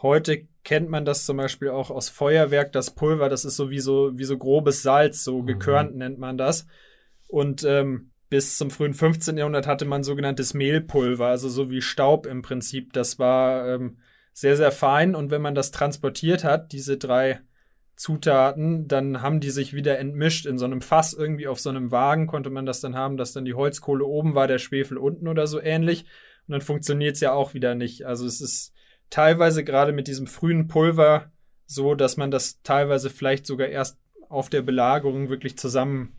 [0.00, 3.80] heute kennt man das zum Beispiel auch aus Feuerwerk, das Pulver, das ist so wie
[3.80, 5.46] so, wie so grobes Salz, so Mhm.
[5.46, 6.66] gekörnt nennt man das.
[7.28, 9.36] Und ähm, bis zum frühen 15.
[9.36, 12.92] Jahrhundert hatte man sogenanntes Mehlpulver, also so wie Staub im Prinzip.
[12.92, 13.98] Das war ähm,
[14.32, 17.40] sehr, sehr fein und wenn man das transportiert hat, diese drei
[17.96, 21.92] Zutaten, dann haben die sich wieder entmischt in so einem Fass irgendwie auf so einem
[21.92, 25.28] Wagen konnte man das dann haben, dass dann die Holzkohle oben war, der Schwefel unten
[25.28, 26.02] oder so ähnlich
[26.48, 28.04] und dann funktioniert es ja auch wieder nicht.
[28.04, 28.73] Also es ist
[29.14, 31.30] teilweise gerade mit diesem frühen Pulver
[31.66, 33.98] so, dass man das teilweise vielleicht sogar erst
[34.28, 36.16] auf der Belagerung wirklich zusammen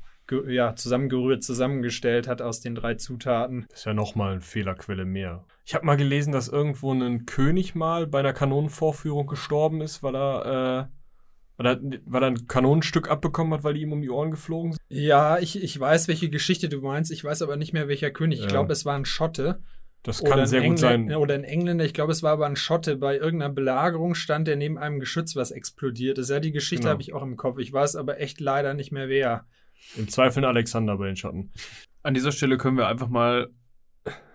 [0.48, 3.66] ja, zusammengerührt, zusammengestellt hat aus den drei Zutaten.
[3.70, 5.44] Das ist ja nochmal eine Fehlerquelle mehr.
[5.66, 10.16] Ich habe mal gelesen, dass irgendwo ein König mal bei einer Kanonenvorführung gestorben ist, weil
[10.16, 10.90] er
[11.58, 14.72] Weil er, weil er ein Kanonenstück abbekommen hat, weil die ihm um die Ohren geflogen
[14.74, 14.82] sind?
[14.90, 17.12] Ja, ich, ich weiß, welche Geschichte du meinst.
[17.12, 18.40] Ich weiß aber nicht mehr, welcher König.
[18.40, 18.52] Ich Ja.
[18.52, 19.60] glaube, es war ein Schotte.
[20.06, 21.14] Das kann sehr gut sein.
[21.16, 21.84] Oder ein Engländer.
[21.84, 22.96] Ich glaube, es war aber ein Schotte.
[22.96, 26.30] Bei irgendeiner Belagerung stand der neben einem Geschütz, was explodiert ist.
[26.30, 26.92] Ja, die Geschichte Genau.
[26.92, 27.58] habe ich auch im Kopf.
[27.58, 29.46] Ich weiß aber echt leider nicht mehr wer.
[29.98, 31.52] Im Zweifel ein Alexander bei den Schotten.
[32.04, 33.50] An dieser Stelle können wir einfach mal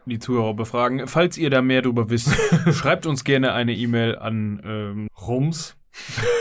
[0.06, 1.06] die Zuhörer befragen.
[1.06, 2.34] Falls ihr da mehr drüber wisst,
[2.72, 5.76] schreibt uns gerne eine E-Mail an ähm, Rums.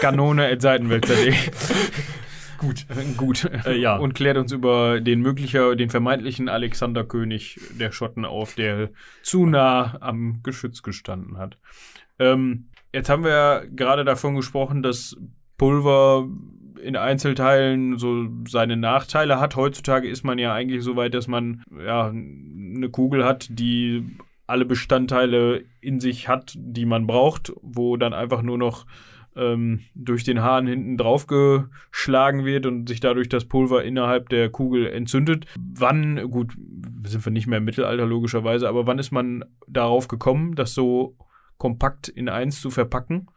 [0.01, 1.33] kanone.seitenwälzer.de.
[2.59, 2.85] Gut.
[3.17, 3.49] Gut.
[3.65, 3.97] Äh, ja.
[3.97, 8.89] Und klärt uns über den möglicher, den vermeintlichen Alexanderkönig der Schotten auf, der
[9.23, 11.57] zu nah am Geschütz gestanden hat.
[12.19, 15.15] Ähm, jetzt haben wir ja gerade davon gesprochen, dass
[15.57, 16.27] Pulver
[16.81, 19.55] in Einzelteilen so seine Nachteile hat.
[19.55, 24.65] Heutzutage ist man ja eigentlich so weit, dass man ja eine Kugel hat, die alle
[24.65, 28.85] Bestandteile in sich hat, die man braucht, wo dann einfach nur noch
[29.35, 34.49] ähm, durch den Hahn hinten drauf geschlagen wird und sich dadurch das Pulver innerhalb der
[34.49, 35.45] Kugel entzündet.
[35.57, 36.53] Wann, gut,
[37.05, 41.15] sind wir nicht mehr im Mittelalter logischerweise, aber wann ist man darauf gekommen, das so
[41.57, 43.27] kompakt in eins zu verpacken?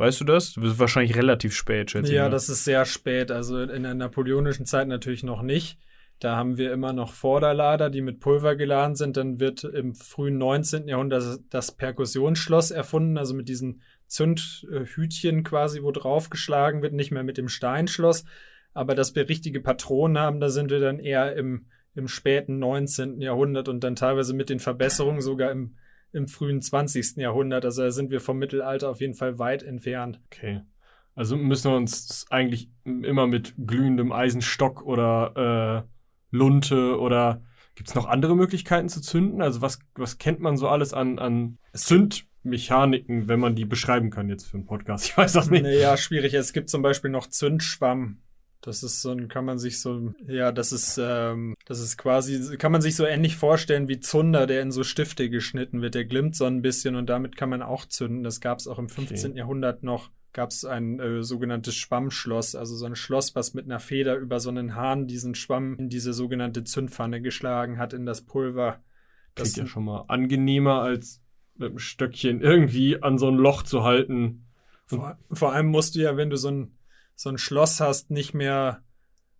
[0.00, 0.54] Weißt du das?
[0.54, 2.16] Das ist wahrscheinlich relativ spät, schätze ich.
[2.16, 2.30] Ja, mal.
[2.30, 3.30] das ist sehr spät.
[3.30, 5.78] Also in der napoleonischen Zeit natürlich noch nicht.
[6.20, 9.18] Da haben wir immer noch Vorderlader, die mit Pulver geladen sind.
[9.18, 10.88] Dann wird im frühen 19.
[10.88, 17.38] Jahrhundert das Perkussionsschloss erfunden, also mit diesen Zündhütchen quasi, wo draufgeschlagen wird, nicht mehr mit
[17.38, 18.24] dem Steinschloss.
[18.74, 23.20] Aber dass wir richtige Patronen haben, da sind wir dann eher im, im späten 19.
[23.20, 25.76] Jahrhundert und dann teilweise mit den Verbesserungen sogar im,
[26.12, 27.16] im frühen 20.
[27.16, 27.64] Jahrhundert.
[27.64, 30.20] Also da sind wir vom Mittelalter auf jeden Fall weit entfernt.
[30.26, 30.62] Okay.
[31.14, 37.42] Also müssen wir uns eigentlich immer mit glühendem Eisenstock oder äh, Lunte oder
[37.74, 39.40] gibt es noch andere Möglichkeiten zu zünden?
[39.42, 41.58] Also was, was kennt man so alles an, an
[42.42, 45.04] Zündmechaniken, wenn man die beschreiben kann jetzt für einen Podcast?
[45.10, 45.62] Ich weiß das nicht.
[45.62, 46.34] Naja, schwierig.
[46.34, 48.18] Es gibt zum Beispiel noch Zündschwamm.
[48.62, 52.58] Das ist so ein, kann man sich so, ja, das ist, ähm, das ist quasi,
[52.58, 55.94] kann man sich so ähnlich vorstellen wie Zunder, der in so Stifte geschnitten wird.
[55.94, 58.22] Der glimmt so ein bisschen und damit kann man auch zünden.
[58.22, 59.34] Das gab es auch im 15.
[59.34, 60.10] Jahrhundert noch.
[60.32, 64.38] Gab es ein äh, sogenanntes Schwammschloss, also so ein Schloss, was mit einer Feder über
[64.38, 68.80] so einen Hahn diesen Schwamm in diese sogenannte Zündpfanne geschlagen hat, in das Pulver.
[69.34, 71.20] Klingt ja schon mal angenehmer, als
[71.60, 74.46] mit einem Stöckchen irgendwie an so ein Loch zu halten.
[74.86, 76.76] Vor, vor allem musst du ja, wenn du so ein,
[77.14, 78.82] so ein Schloss hast, nicht mehr,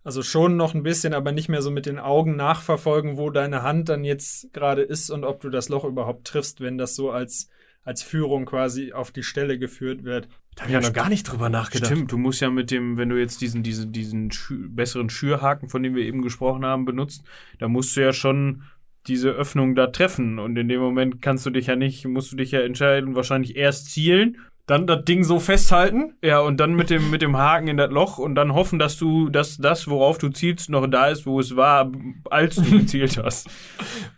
[0.04, 3.62] also schon noch ein bisschen, aber nicht mehr so mit den Augen nachverfolgen, wo deine
[3.62, 7.10] Hand dann jetzt gerade ist und ob du das Loch überhaupt triffst, wenn das so
[7.10, 7.48] als,
[7.82, 10.28] als Führung quasi auf die Stelle geführt wird.
[10.54, 11.90] Da habe ich ja noch gar nicht drüber nachgedacht.
[11.90, 15.68] Stimmt, du musst ja mit dem, wenn du jetzt diesen, diesen, diesen Schü besseren Schürhaken,
[15.68, 17.24] von dem wir eben gesprochen haben, benutzt,
[17.58, 18.62] da musst du ja schon
[19.06, 20.38] diese Öffnung da treffen.
[20.38, 23.56] Und in dem Moment kannst du dich ja nicht, musst du dich ja entscheiden, wahrscheinlich
[23.56, 24.38] erst zielen.
[24.66, 26.14] Dann das Ding so festhalten.
[26.22, 28.96] Ja, und dann mit dem, mit dem Haken in das Loch und dann hoffen, dass
[28.96, 31.90] du, dass das, worauf du zielst, noch da ist, wo es war,
[32.30, 33.48] als du gezielt hast.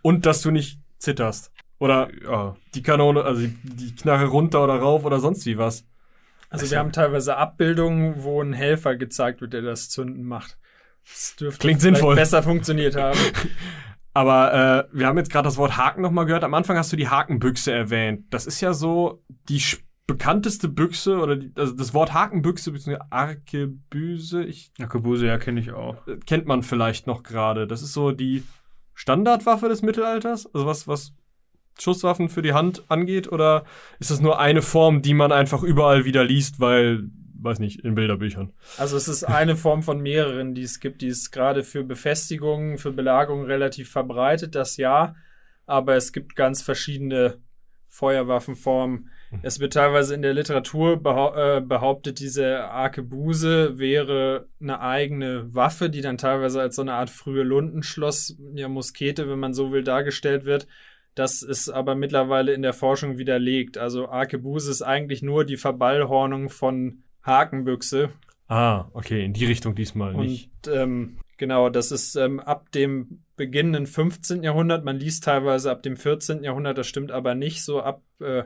[0.01, 1.51] Und dass du nicht zitterst.
[1.79, 2.55] Oder Ja.
[2.75, 5.85] die Kanone, also die, die Knarre runter oder rauf oder sonst wie was.
[6.49, 10.57] Also wir haben teilweise Abbildungen, wo ein Helfer gezeigt wird, der das Zünden macht.
[11.03, 12.13] Das dürfte Klingt sinnvoll.
[12.15, 13.17] besser funktioniert haben.
[14.13, 14.53] Aber
[14.91, 16.43] äh, wir haben jetzt gerade das Wort Haken nochmal gehört.
[16.43, 18.25] Am Anfang hast du die Hakenbüchse erwähnt.
[18.29, 19.61] Das ist ja so die
[20.05, 22.97] bekannteste Büchse oder die, also das Wort Hakenbüchse bzw.
[23.09, 26.05] Arkebüse, ich Akebuse, ja, kenne ich auch.
[26.07, 27.67] äh, kennt man vielleicht noch gerade.
[27.67, 28.43] Das ist so die
[28.93, 31.13] Standardwaffe des Mittelalters, also was was
[31.79, 33.63] Schusswaffen für die Hand angeht oder
[33.99, 37.09] ist das nur eine Form, die man einfach überall wieder liest, weil
[37.43, 38.53] weiß nicht, in Bilderbüchern.
[38.77, 41.01] Also es ist eine Form von mehreren, die es gibt.
[41.01, 45.15] Die ist gerade für Befestigungen, für Belagerungen relativ verbreitet, das ja.
[45.65, 47.37] Aber es gibt ganz verschiedene
[47.89, 49.09] Feuerwaffenformen.
[49.41, 56.01] Es wird teilweise in der Literatur äh, behauptet, diese Arkebuse wäre eine eigene Waffe, die
[56.01, 60.45] dann teilweise als so eine Art frühe Lundenschloss, ja Muskete, wenn man so will, dargestellt
[60.45, 60.67] wird.
[61.15, 63.77] Das ist aber mittlerweile in der Forschung widerlegt.
[63.77, 68.09] Also Arkebuse ist eigentlich nur die Verballhornung von Hakenbüchse.
[68.47, 70.51] Ah, okay, in die Richtung diesmal nicht.
[70.67, 74.43] Und ähm, genau, das ist ähm, ab dem beginnenden 15.
[74.43, 74.83] Jahrhundert.
[74.83, 76.43] Man liest teilweise ab dem 14.
[76.43, 77.63] Jahrhundert, das stimmt aber nicht.
[77.63, 78.43] So ab äh,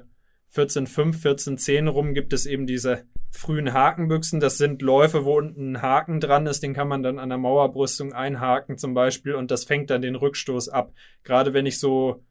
[0.50, 4.40] 1405, 1410 rum gibt es eben diese frühen Hakenbüchsen.
[4.40, 6.64] Das sind Läufe, wo unten ein Haken dran ist.
[6.64, 10.16] Den kann man dann an der Mauerbrüstung einhaken zum Beispiel und das fängt dann den
[10.16, 10.94] Rückstoß ab.
[11.24, 12.24] Gerade wenn ich so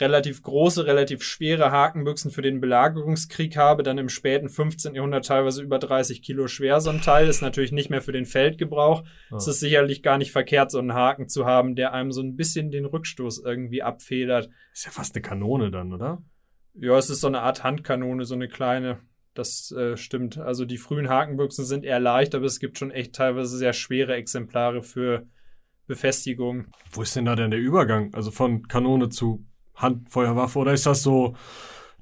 [0.00, 4.94] relativ große, relativ schwere Hakenbüchsen für den Belagerungskrieg habe, dann im späten 15.
[4.94, 8.26] Jahrhundert teilweise über 30 Kilo schwer so ein Teil, ist natürlich nicht mehr für den
[8.26, 9.04] Feldgebrauch.
[9.30, 9.36] Ah.
[9.36, 12.36] Es ist sicherlich gar nicht verkehrt, so einen Haken zu haben, der einem so ein
[12.36, 14.48] bisschen den Rückstoß irgendwie abfedert.
[14.72, 16.22] Ist ja fast eine Kanone dann, oder?
[16.74, 19.00] Ja, es ist so eine Art Handkanone, so eine kleine.
[19.34, 20.38] das äh, stimmt.
[20.38, 24.14] Also die frühen Hakenbüchsen sind eher leicht, aber es gibt schon echt teilweise sehr schwere
[24.14, 25.26] Exemplare für
[25.86, 26.66] Befestigung.
[26.90, 28.14] Wo ist denn da denn der Übergang?
[28.14, 29.44] Also von Kanone zu
[29.78, 31.34] Handfeuerwaffe oder ist das so,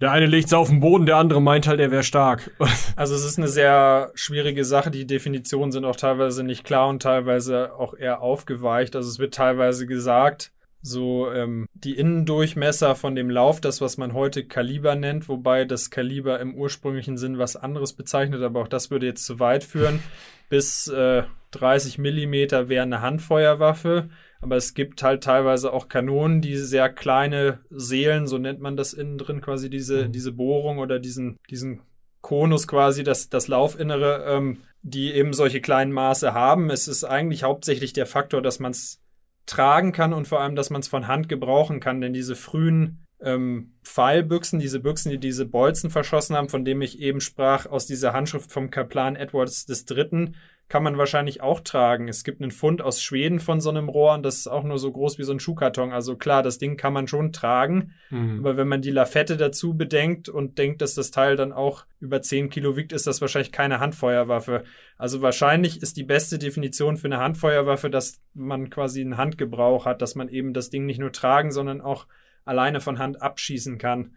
[0.01, 2.51] der eine legt es auf den Boden, der andere meint halt, er wäre stark.
[2.97, 4.91] Also es ist eine sehr schwierige Sache.
[4.91, 8.97] Die Definitionen sind auch teilweise nicht klar und teilweise auch eher aufgeweicht.
[8.97, 10.51] Also es wird teilweise gesagt,
[10.83, 15.91] so ähm, die Innendurchmesser von dem Lauf, das, was man heute Kaliber nennt, wobei das
[15.91, 20.01] Kaliber im ursprünglichen Sinn was anderes bezeichnet, aber auch das würde jetzt zu weit führen.
[20.49, 24.09] Bis äh, 30 Millimeter wäre eine Handfeuerwaffe.
[24.41, 28.93] Aber es gibt halt teilweise auch Kanonen, die sehr kleine Seelen, so nennt man das
[28.93, 30.13] innen drin, quasi diese, mhm.
[30.13, 31.81] diese Bohrung oder diesen, diesen
[32.21, 36.71] Konus quasi, das, das Laufinnere, ähm, die eben solche kleinen Maße haben.
[36.71, 39.01] Es ist eigentlich hauptsächlich der Faktor, dass man es
[39.47, 43.07] tragen kann und vor allem, dass man es von Hand gebrauchen kann, denn diese frühen
[43.21, 47.87] ähm, Pfeilbüchsen, diese Büchsen, die diese Bolzen verschossen haben, von dem ich eben sprach, aus
[47.87, 50.33] dieser Handschrift vom Kaplan Edwards III.,
[50.69, 52.09] kann man wahrscheinlich auch tragen.
[52.09, 54.79] Es gibt einen Fund aus Schweden von so einem Rohr und das ist auch nur
[54.79, 55.93] so groß wie so ein Schuhkarton.
[55.93, 57.93] Also klar, das Ding kann man schon tragen.
[58.11, 58.41] Mhm.
[58.41, 62.21] Aber wenn man die Lafette dazu bedenkt und denkt, dass das Teil dann auch über
[62.21, 64.65] 10 Kilo wiegt, ist das wahrscheinlich keine Handfeuerwaffe.
[64.99, 70.03] Also wahrscheinlich ist die beste Definition für eine Handfeuerwaffe, dass man quasi einen Handgebrauch hat,
[70.03, 72.09] dass man eben das Ding nicht nur tragen, sondern auch
[72.45, 74.17] alleine von Hand abschießen kann.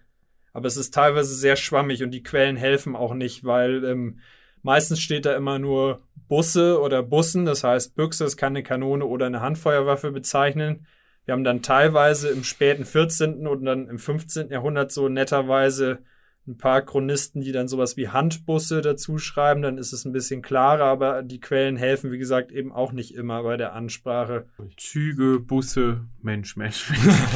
[0.52, 4.20] Aber es ist teilweise sehr schwammig und die Quellen helfen auch nicht, weil ähm,
[4.62, 9.06] meistens steht da immer nur Busse oder Bussen, das heißt Büchse, es kann eine Kanone
[9.06, 10.86] oder eine Handfeuerwaffe bezeichnen.
[11.26, 13.48] Wir haben dann teilweise im späten 14.
[13.48, 14.50] und dann im 15.
[14.50, 16.00] Jahrhundert so netterweise
[16.50, 20.42] ein paar Chronisten, die dann sowas wie Handbusse dazu schreiben, dann ist es ein bisschen
[20.42, 24.48] klarer, aber die Quellen helfen, wie gesagt, eben auch nicht immer bei der Ansprache.
[24.76, 26.92] Züge, Busse, Mensch, Mensch.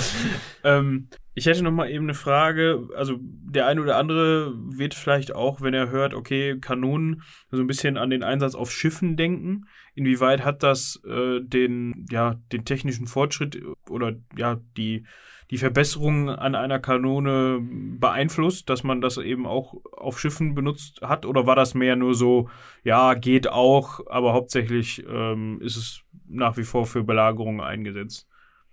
[0.63, 2.89] ähm, ich hätte noch mal eben eine Frage.
[2.95, 7.67] Also der eine oder andere wird vielleicht auch, wenn er hört, okay, Kanonen, so ein
[7.67, 9.65] bisschen an den Einsatz auf Schiffen denken.
[9.95, 15.05] Inwieweit hat das äh, den, ja, den technischen Fortschritt oder ja die
[15.53, 21.27] die Verbesserung an einer Kanone beeinflusst, dass man das eben auch auf Schiffen benutzt hat?
[21.27, 22.49] Oder war das mehr nur so,
[22.83, 28.27] ja, geht auch, aber hauptsächlich ähm, ist es nach wie vor für Belagerungen eingesetzt?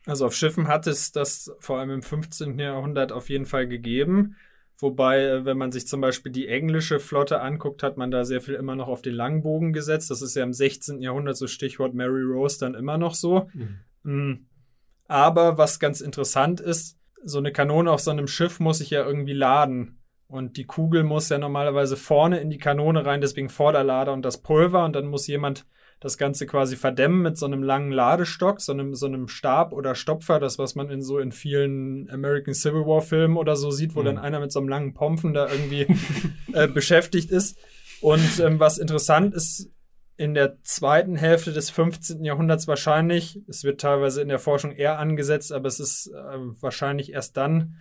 [0.07, 2.59] Also auf Schiffen hat es das vor allem im 15.
[2.59, 4.37] Jahrhundert auf jeden Fall gegeben.
[4.79, 8.41] Wobei, äh, wenn man sich zum Beispiel die englische Flotte anguckt, hat man da sehr
[8.41, 10.11] viel immer noch auf den Langbogen gesetzt.
[10.11, 11.03] Das ist ja im 16.
[11.03, 13.51] Jahrhundert so Stichwort Mary Rose dann immer noch so.
[14.03, 14.47] Mhm.
[15.11, 19.05] Aber was ganz interessant ist, so eine Kanone auf so einem Schiff muss ich ja
[19.05, 19.99] irgendwie laden.
[20.29, 24.41] Und die Kugel muss ja normalerweise vorne in die Kanone rein, deswegen Vorderlader und das
[24.41, 24.85] Pulver.
[24.85, 25.67] Und dann muss jemand
[25.99, 29.97] das Ganze quasi verdämmen mit so einem langen Ladestock, so einem, so einem Stab oder
[29.97, 33.97] Stopfer, das, was man in so in vielen American Civil War Filmen oder so sieht,
[33.97, 34.05] wo mhm.
[34.05, 35.89] dann einer mit so einem langen Pompen da irgendwie
[36.53, 37.59] äh, beschäftigt ist.
[38.01, 39.73] Und ähm, was interessant ist,
[40.21, 42.23] in der zweiten Hälfte des 15.
[42.27, 43.41] Jahrhunderts wahrscheinlich.
[43.49, 47.77] Es wird teilweise in der Forschung eher angesetzt, aber es ist äh, wahrscheinlich erst dann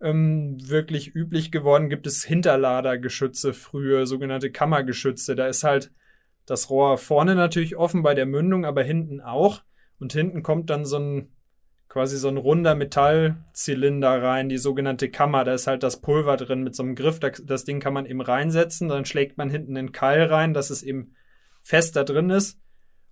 [0.00, 1.88] ähm, wirklich üblich geworden.
[1.88, 5.36] Gibt es Hinterladergeschütze früher, sogenannte Kammergeschütze.
[5.36, 5.92] Da ist halt
[6.46, 9.62] das Rohr vorne natürlich offen bei der Mündung, aber hinten auch.
[10.00, 11.28] Und hinten kommt dann so ein
[11.86, 15.44] quasi so ein runder Metallzylinder rein, die sogenannte Kammer.
[15.44, 17.20] Da ist halt das Pulver drin mit so einem Griff.
[17.20, 18.88] Das Ding kann man eben reinsetzen.
[18.88, 21.14] Dann schlägt man hinten den Keil rein, dass es eben
[21.64, 22.60] fest da drin ist.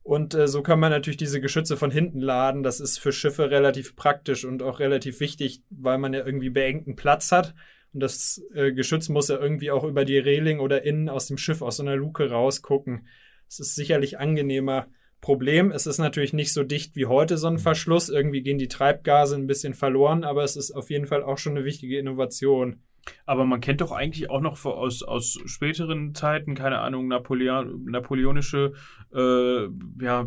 [0.05, 2.63] Und äh, so kann man natürlich diese Geschütze von hinten laden.
[2.63, 6.95] Das ist für Schiffe relativ praktisch und auch relativ wichtig, weil man ja irgendwie beengten
[6.95, 7.55] Platz hat.
[7.93, 11.39] Und das äh, Geschütz muss ja irgendwie auch über die Reling oder innen aus dem
[11.39, 13.07] Schiff, aus so einer Luke rausgucken.
[13.49, 14.87] Es ist sicherlich angenehmer.
[15.21, 18.09] Problem, es ist natürlich nicht so dicht wie heute so ein Verschluss.
[18.09, 21.57] Irgendwie gehen die Treibgase ein bisschen verloren, aber es ist auf jeden Fall auch schon
[21.57, 22.83] eine wichtige Innovation.
[23.27, 28.75] Aber man kennt doch eigentlich auch noch aus, aus späteren Zeiten, keine Ahnung, Napoleon, napoleonische
[29.15, 29.69] äh,
[30.01, 30.27] ja,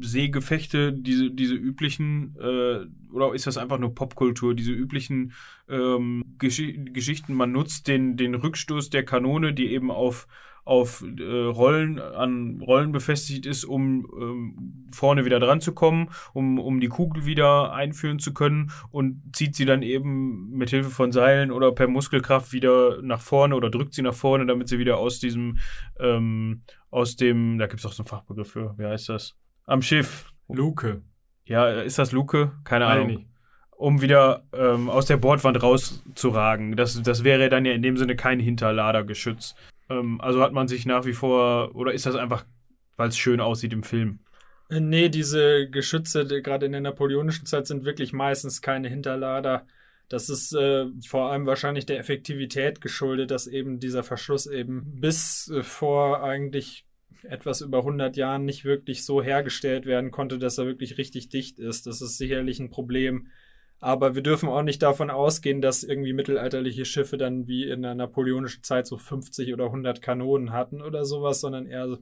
[0.00, 5.32] Seegefechte, diese, diese üblichen, äh, oder ist das einfach nur Popkultur, diese üblichen
[5.68, 6.62] ähm, Gesch
[6.92, 10.26] Geschichten, man nutzt den, den Rückstoß der Kanone, die eben auf
[10.64, 16.58] auf äh, Rollen, an Rollen befestigt ist, um ähm, vorne wieder dran zu kommen, um,
[16.58, 21.12] um die Kugel wieder einführen zu können und zieht sie dann eben mit Hilfe von
[21.12, 24.96] Seilen oder per Muskelkraft wieder nach vorne oder drückt sie nach vorne, damit sie wieder
[24.98, 25.58] aus diesem,
[26.00, 29.36] ähm, aus dem, da gibt es auch so einen Fachbegriff für, wie heißt das?
[29.66, 30.32] Am Schiff.
[30.48, 31.02] Luke.
[31.46, 32.52] Ja, ist das Luke?
[32.64, 33.06] Keine Ahnung.
[33.08, 33.26] Nicht
[33.76, 36.76] um wieder ähm, aus der Bordwand rauszuragen.
[36.76, 39.54] Das, das wäre dann ja in dem Sinne kein Hinterladergeschütz.
[39.88, 42.44] Ähm, also hat man sich nach wie vor, oder ist das einfach,
[42.96, 44.20] weil es schön aussieht im Film?
[44.70, 49.66] Äh, nee, diese Geschütze, gerade in der napoleonischen Zeit, sind wirklich meistens keine Hinterlader.
[50.08, 55.50] Das ist äh, vor allem wahrscheinlich der Effektivität geschuldet, dass eben dieser Verschluss eben bis
[55.50, 56.86] äh, vor eigentlich
[57.22, 61.58] etwas über 100 Jahren nicht wirklich so hergestellt werden konnte, dass er wirklich richtig dicht
[61.58, 61.86] ist.
[61.86, 63.28] Das ist sicherlich ein Problem.
[63.80, 67.94] Aber wir dürfen auch nicht davon ausgehen, dass irgendwie mittelalterliche Schiffe dann wie in der
[67.94, 71.98] napoleonischen Zeit so 50 oder 100 Kanonen hatten oder sowas, sondern eher,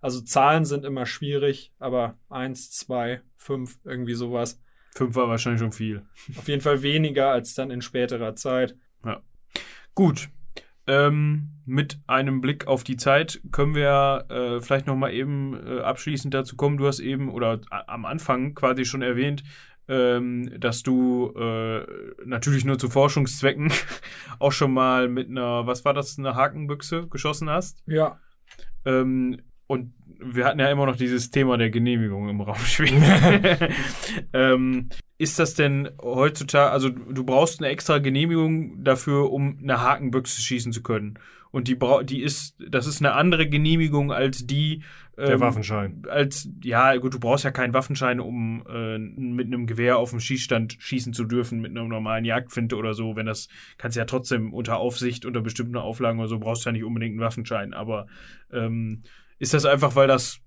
[0.00, 4.60] also Zahlen sind immer schwierig, aber eins, zwei, fünf, irgendwie sowas.
[4.94, 6.06] Fünf war wahrscheinlich schon viel.
[6.38, 8.74] Auf jeden Fall weniger als dann in späterer Zeit.
[9.04, 9.20] Ja.
[9.94, 10.30] Gut.
[10.86, 15.80] Ähm, mit einem Blick auf die Zeit können wir äh, vielleicht noch mal eben äh,
[15.80, 16.76] abschließend dazu kommen.
[16.76, 19.42] Du hast eben oder am Anfang quasi schon erwähnt,
[19.88, 21.84] ähm, dass du äh,
[22.24, 23.72] natürlich nur zu Forschungszwecken
[24.38, 27.82] auch schon mal mit einer, was war das, eine Hakenbüchse geschossen hast.
[27.86, 28.18] Ja.
[28.84, 33.02] Ähm, und wir hatten ja immer noch dieses Thema der Genehmigung im Raum schwingen.
[34.32, 40.40] ähm, ist das denn heutzutage, also du brauchst eine extra Genehmigung dafür, um eine Hakenbüchse
[40.40, 41.18] schießen zu können.
[41.50, 44.82] Und die, die ist, das ist eine andere Genehmigung als die.
[45.18, 46.02] Ähm, der Waffenschein.
[46.08, 50.20] Als, ja, gut, du brauchst ja keinen Waffenschein, um äh, mit einem Gewehr auf dem
[50.20, 53.16] Schießstand schießen zu dürfen, mit einer normalen Jagdfinte oder so.
[53.16, 53.48] Wenn das,
[53.78, 56.84] kannst du ja trotzdem unter Aufsicht, unter bestimmten Auflagen oder so, brauchst du ja nicht
[56.84, 57.72] unbedingt einen Waffenschein.
[57.72, 58.06] Aber
[58.52, 59.02] ähm,
[59.38, 60.40] ist das einfach, weil das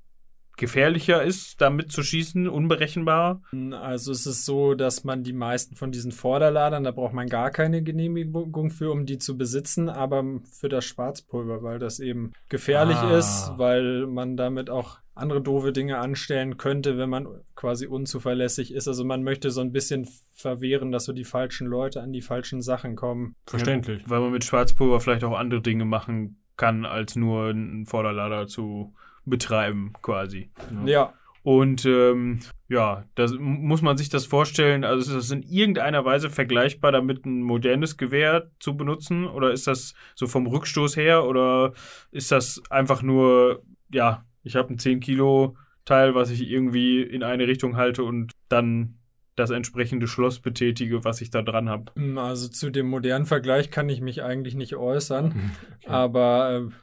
[0.60, 3.42] gefährlicher ist, damit zu schießen, unberechenbarer?
[3.82, 7.50] Also es ist so, dass man die meisten von diesen Vorderladern, da braucht man gar
[7.50, 12.98] keine Genehmigung für, um die zu besitzen, aber für das Schwarzpulver, weil das eben gefährlich
[12.98, 13.18] ah.
[13.18, 18.88] ist, weil man damit auch andere doofe Dinge anstellen könnte, wenn man quasi unzuverlässig ist.
[18.88, 22.62] Also man möchte so ein bisschen verwehren, dass so die falschen Leute an die falschen
[22.62, 23.36] Sachen kommen.
[23.46, 24.02] Verständlich.
[24.04, 28.48] Ja, weil man mit Schwarzpulver vielleicht auch andere Dinge machen kann, als nur einen Vorderlader
[28.48, 28.94] zu
[29.26, 30.50] betreiben, quasi.
[30.86, 31.14] Ja.
[31.44, 34.84] Und ähm, ja, das muss man sich das vorstellen.
[34.84, 39.26] Also ist das in irgendeiner Weise vergleichbar damit, ein modernes Gewehr zu benutzen?
[39.26, 41.26] Oder ist das so vom Rückstoß her?
[41.26, 41.74] Oder
[42.12, 45.56] ist das einfach nur, ja, ich habe ein 10 Kilo
[45.86, 49.00] Teil, was ich irgendwie in eine Richtung halte und dann
[49.36, 51.92] das entsprechende Schloss betätige, was ich da dran habe.
[51.96, 55.90] Hm, also zu dem modernen Vergleich kann ich mich eigentlich nicht äußern, okay.
[55.90, 56.74] aber äh,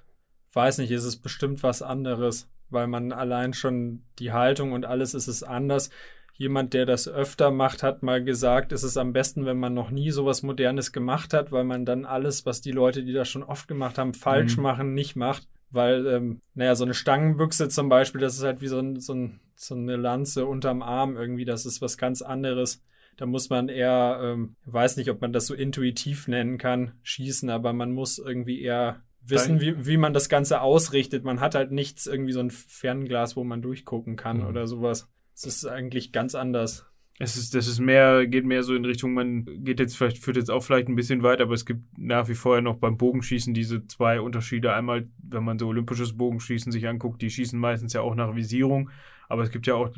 [0.56, 5.14] weiß nicht, ist es bestimmt was anderes, weil man allein schon die Haltung und alles
[5.14, 5.90] ist es anders.
[6.32, 9.90] Jemand, der das öfter macht, hat mal gesagt, es ist am besten, wenn man noch
[9.90, 13.42] nie sowas Modernes gemacht hat, weil man dann alles, was die Leute, die das schon
[13.42, 14.62] oft gemacht haben, falsch mhm.
[14.62, 15.46] machen, nicht macht.
[15.70, 19.14] Weil, ähm, naja, so eine Stangenbüchse zum Beispiel, das ist halt wie so, ein, so,
[19.14, 22.82] ein, so eine Lanze unterm Arm irgendwie, das ist was ganz anderes.
[23.16, 27.48] Da muss man eher, ähm, weiß nicht, ob man das so intuitiv nennen kann, schießen,
[27.50, 31.24] aber man muss irgendwie eher wissen, wie, wie man das Ganze ausrichtet.
[31.24, 34.46] Man hat halt nichts, irgendwie so ein Fernglas, wo man durchgucken kann mhm.
[34.46, 35.08] oder sowas.
[35.34, 36.86] Es ist eigentlich ganz anders.
[37.18, 40.36] Es ist, das ist mehr, geht mehr so in Richtung, man geht jetzt vielleicht, führt
[40.36, 42.98] jetzt auch vielleicht ein bisschen weiter, aber es gibt nach wie vor ja noch beim
[42.98, 44.74] Bogenschießen diese zwei Unterschiede.
[44.74, 48.90] Einmal, wenn man so olympisches Bogenschießen sich anguckt, die schießen meistens ja auch nach Visierung,
[49.30, 49.90] aber es gibt ja auch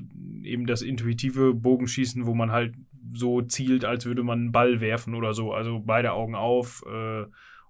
[0.45, 2.74] eben das intuitive Bogenschießen, wo man halt
[3.11, 5.53] so zielt, als würde man einen Ball werfen oder so.
[5.53, 7.24] Also beide Augen auf, äh,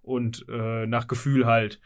[0.08, 1.80] und äh, nach Gefühl halt,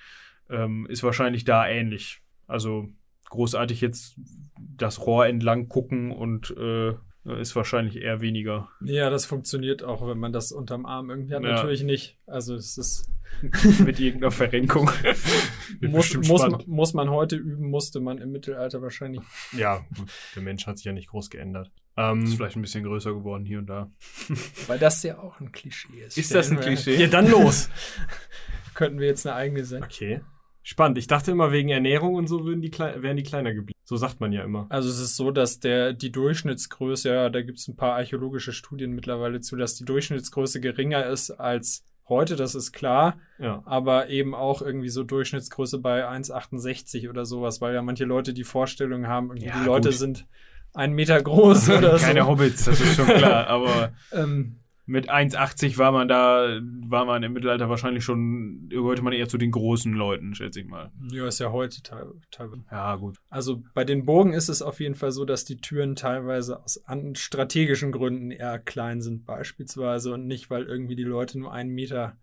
[0.49, 2.23] ähm, ist wahrscheinlich da ähnlich.
[2.47, 2.89] Also
[3.31, 4.17] großartig jetzt
[4.59, 6.95] das Rohr entlang gucken und äh,
[7.25, 8.69] ist wahrscheinlich eher weniger.
[8.81, 11.43] Ja, das funktioniert auch, wenn man das unterm Arm irgendwie hat.
[11.43, 11.53] Ja.
[11.53, 12.19] Natürlich nicht.
[12.27, 13.09] Also es ist
[13.85, 14.91] mit irgendeiner Verrenkung.
[15.81, 19.23] muss, muss, muss, man heute üben, musste man im Mittelalter wahrscheinlich.
[19.57, 20.11] Ja, gut.
[20.35, 21.71] Der Mensch hat sich ja nicht groß geändert.
[21.97, 23.91] Ähm, ist vielleicht ein bisschen größer geworden hier und da.
[24.67, 26.17] Weil das ja auch ein Klischee ist.
[26.17, 26.97] Ist das ein Klischee?
[26.97, 27.69] Ja, dann los.
[28.75, 29.91] Könnten wir jetzt eine eigene Sendung.
[29.91, 30.21] Okay.
[30.63, 30.97] Spannend.
[30.97, 33.79] Ich dachte immer, wegen Ernährung und so würden die wären die kleiner geblieben.
[33.85, 34.67] So sagt man ja immer.
[34.71, 38.53] Also es ist so, dass der die Durchschnittsgröße, ja, da gibt es ein paar archäologische
[38.53, 43.19] Studien mittlerweile zu, dass die Durchschnittsgröße geringer ist als heute, das ist klar.
[43.39, 43.63] Ja.
[43.67, 48.45] Aber eben auch irgendwie so Durchschnittsgröße bei 1,68 oder sowas, weil ja manche Leute die
[48.45, 49.99] Vorstellung haben, ja, die Leute gut.
[49.99, 50.27] sind
[50.75, 52.07] einen Meter groß oder so.
[52.07, 57.23] Keine Hobbits, das ist schon klar, aber ähm, mit 1,80 war man da, war man
[57.23, 60.91] im Mittelalter wahrscheinlich schon, gehörte man eher zu den großen Leuten, schätze ich mal.
[61.13, 62.65] Ja, ist ja heute teilweise.
[62.71, 63.19] Ja, gut.
[63.31, 66.83] Also bei den Bogen ist es auf jeden Fall so, dass die Türen teilweise aus
[67.15, 72.17] strategischen Gründen eher klein sind, beispielsweise, und nicht, weil irgendwie die Leute nur 1,50 Meter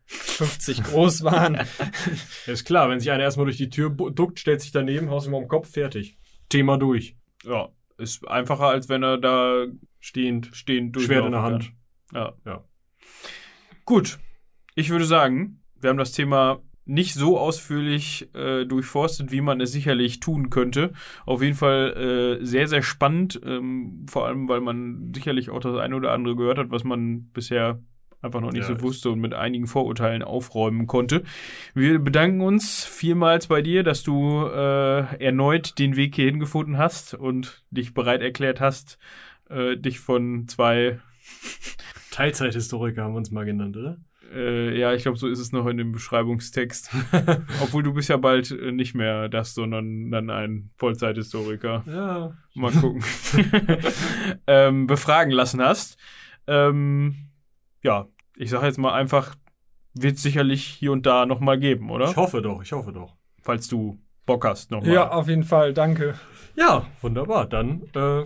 [0.83, 1.59] groß waren.
[2.45, 5.33] ist klar, wenn sich einer erstmal durch die Tür duckt, stellt sich daneben, haust ihm
[5.33, 6.17] auf den Kopf, fertig.
[6.49, 7.15] Thema durch.
[7.45, 7.69] Ja,
[7.99, 9.65] ist einfacher, als wenn er da
[9.99, 11.73] stehend, stehend durch Schwert in der Hand.
[12.13, 12.33] Ja.
[12.45, 12.63] ja.
[13.85, 14.19] Gut.
[14.75, 19.71] Ich würde sagen, wir haben das Thema nicht so ausführlich äh, durchforstet, wie man es
[19.71, 20.93] sicherlich tun könnte.
[21.25, 25.77] Auf jeden Fall äh, sehr, sehr spannend, ähm, vor allem weil man sicherlich auch das
[25.77, 27.83] eine oder andere gehört hat, was man bisher
[28.21, 31.23] einfach noch nicht Ja, so wusste und mit einigen Vorurteilen aufräumen konnte.
[31.73, 37.13] Wir bedanken uns vielmals bei dir, dass du äh, erneut den Weg hierhin gefunden hast
[37.13, 38.97] und dich bereit erklärt hast,
[39.49, 40.99] äh, dich von zwei,
[42.11, 43.97] Teilzeithistoriker haben wir uns mal genannt, oder?
[44.33, 46.91] äh, ja, ich glaube, so ist es noch in dem Beschreibungstext.
[47.61, 51.83] Obwohl du bist ja bald äh, nicht mehr das, sondern dann ein Vollzeithistoriker.
[51.87, 52.37] Ja.
[52.53, 53.03] Mal gucken.
[54.47, 55.97] ähm, befragen lassen hast.
[56.47, 57.28] Ähm,
[57.83, 59.35] ja, ich sage jetzt mal einfach,
[59.93, 62.09] wird es sicherlich hier und da nochmal geben, oder?
[62.09, 63.15] Ich hoffe doch, ich hoffe doch.
[63.41, 64.93] Falls du Bock hast nochmal.
[64.93, 66.15] Ja, auf jeden Fall, danke.
[66.55, 67.47] Ja, wunderbar.
[67.47, 68.23] Dann äh,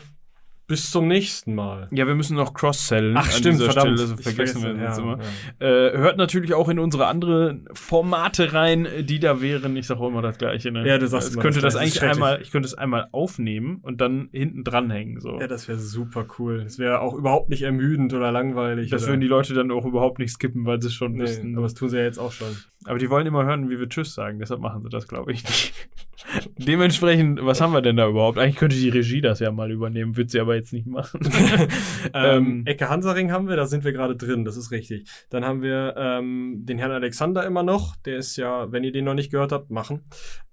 [0.68, 1.88] bis zum nächsten Mal.
[1.92, 3.16] Ja, wir müssen noch cross-sellen.
[3.18, 4.00] Ach, stimmt, verdammt.
[4.00, 4.10] Stelle.
[4.12, 5.20] Das Ich vergessen wir jetzt ja, immer.
[5.60, 5.68] ja.
[5.68, 9.76] Äh, hört natürlich auch in unsere anderen Formate rein, die da wären.
[9.76, 10.72] Ich sage auch immer das Gleiche.
[10.72, 10.88] Ne?
[10.88, 11.74] Ja, du sagst ich könnte das das.
[11.74, 15.20] Das eigentlich einmal, ich könnte es einmal aufnehmen und dann hinten dranhängen.
[15.20, 15.40] So.
[15.40, 16.64] Ja, das wäre super cool.
[16.64, 18.90] Das wäre auch überhaupt nicht ermüdend oder langweilig.
[18.90, 21.52] das oder würden die Leute dann auch überhaupt nicht skippen, weil sie es schon wüssten.
[21.52, 22.56] Nee, aber das tun sie ja jetzt auch schon.
[22.86, 25.44] Aber die wollen immer hören, wie wir Tschüss sagen, deshalb machen sie das, glaube ich,
[25.44, 25.74] nicht.
[26.58, 28.38] Dementsprechend, was haben wir denn da überhaupt?
[28.38, 31.20] Eigentlich könnte die Regie das ja mal übernehmen, wird sie aber jetzt nicht machen.
[32.14, 35.10] Ähm, Ecke Hansaring haben wir, da sind wir gerade drin, das ist richtig.
[35.30, 39.06] Dann haben wir ähm, den Herrn Alexander immer noch, der ist ja, wenn ihr den
[39.06, 40.02] noch nicht gehört habt, machen.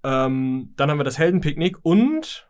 [0.03, 2.49] Ähm, dann haben wir das Heldenpicknick und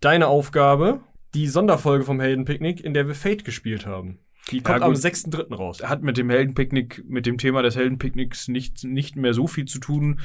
[0.00, 1.00] deine Aufgabe,
[1.34, 4.18] die Sonderfolge vom Heldenpicknick, in der wir Fate gespielt haben.
[4.50, 4.84] Die kommt gut.
[4.84, 5.54] am 6.3.
[5.54, 5.82] raus.
[5.82, 9.78] hat mit dem Heldenpicknick, mit dem Thema des Heldenpicknicks nicht, nicht mehr so viel zu
[9.78, 10.20] tun.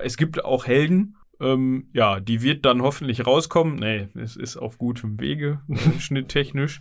[0.00, 1.16] Es gibt auch Helden.
[1.40, 3.76] Ähm, ja, die wird dann hoffentlich rauskommen.
[3.76, 5.60] Nee, es ist auf gutem Wege,
[5.98, 6.80] schnitttechnisch.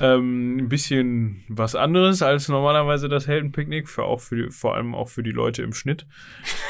[0.00, 4.94] Ähm, ein bisschen was anderes als normalerweise das Heldenpicknick, für auch für die, vor allem
[4.94, 6.06] auch für die Leute im Schnitt.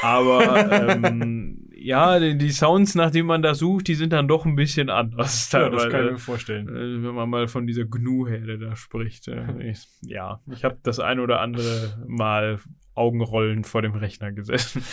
[0.01, 0.71] Aber
[1.05, 4.55] ähm, ja, die, die Sounds, nach denen man da sucht, die sind dann doch ein
[4.55, 5.51] bisschen anders.
[5.51, 6.67] Ja, das kann ich mir vorstellen.
[6.67, 9.27] Äh, wenn man mal von dieser Gnu-Herde da spricht.
[9.27, 12.59] Äh, ich, ja, ich habe das ein oder andere Mal
[12.95, 14.83] Augenrollen vor dem Rechner gesessen.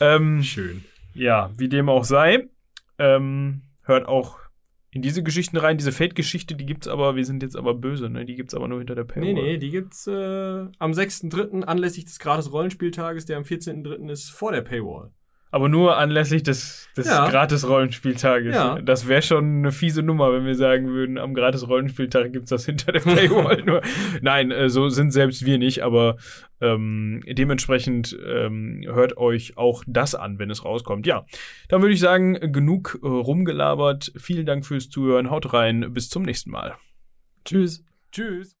[0.00, 0.84] ähm, Schön.
[1.14, 2.48] Ja, wie dem auch sei,
[2.98, 4.38] ähm, hört auch
[4.90, 5.78] in diese Geschichten rein.
[5.78, 8.24] Diese Fate-Geschichte, die gibt's aber, wir sind jetzt aber böse, ne?
[8.24, 9.34] Die gibt's aber nur hinter der Paywall.
[9.34, 11.62] Nee, nee, die gibt's äh, am 6.3.
[11.62, 14.10] anlässlich des gratis Rollenspieltages, der am 14.3.
[14.10, 15.12] ist, vor der Paywall.
[15.50, 17.28] Aber nur anlässlich des, des Ja.
[17.30, 18.54] Gratis-Rollenspieltages.
[18.54, 18.80] Ja.
[18.82, 22.92] Das wäre schon eine fiese Nummer, wenn wir sagen würden, am Gratis-Rollenspieltag gibt's das hinter
[22.92, 23.80] der Paywall nur.
[24.20, 26.16] Nein, äh, so sind selbst wir nicht, aber
[26.60, 31.06] ähm, dementsprechend ähm, hört euch auch das an, wenn es rauskommt.
[31.06, 31.24] Ja,
[31.68, 34.12] dann würde ich sagen, genug äh, rumgelabert.
[34.16, 35.30] Vielen Dank fürs Zuhören.
[35.30, 35.92] Haut rein.
[35.92, 36.74] Bis zum nächsten Mal.
[37.44, 37.84] Tschüss.
[38.12, 38.56] Tschüss.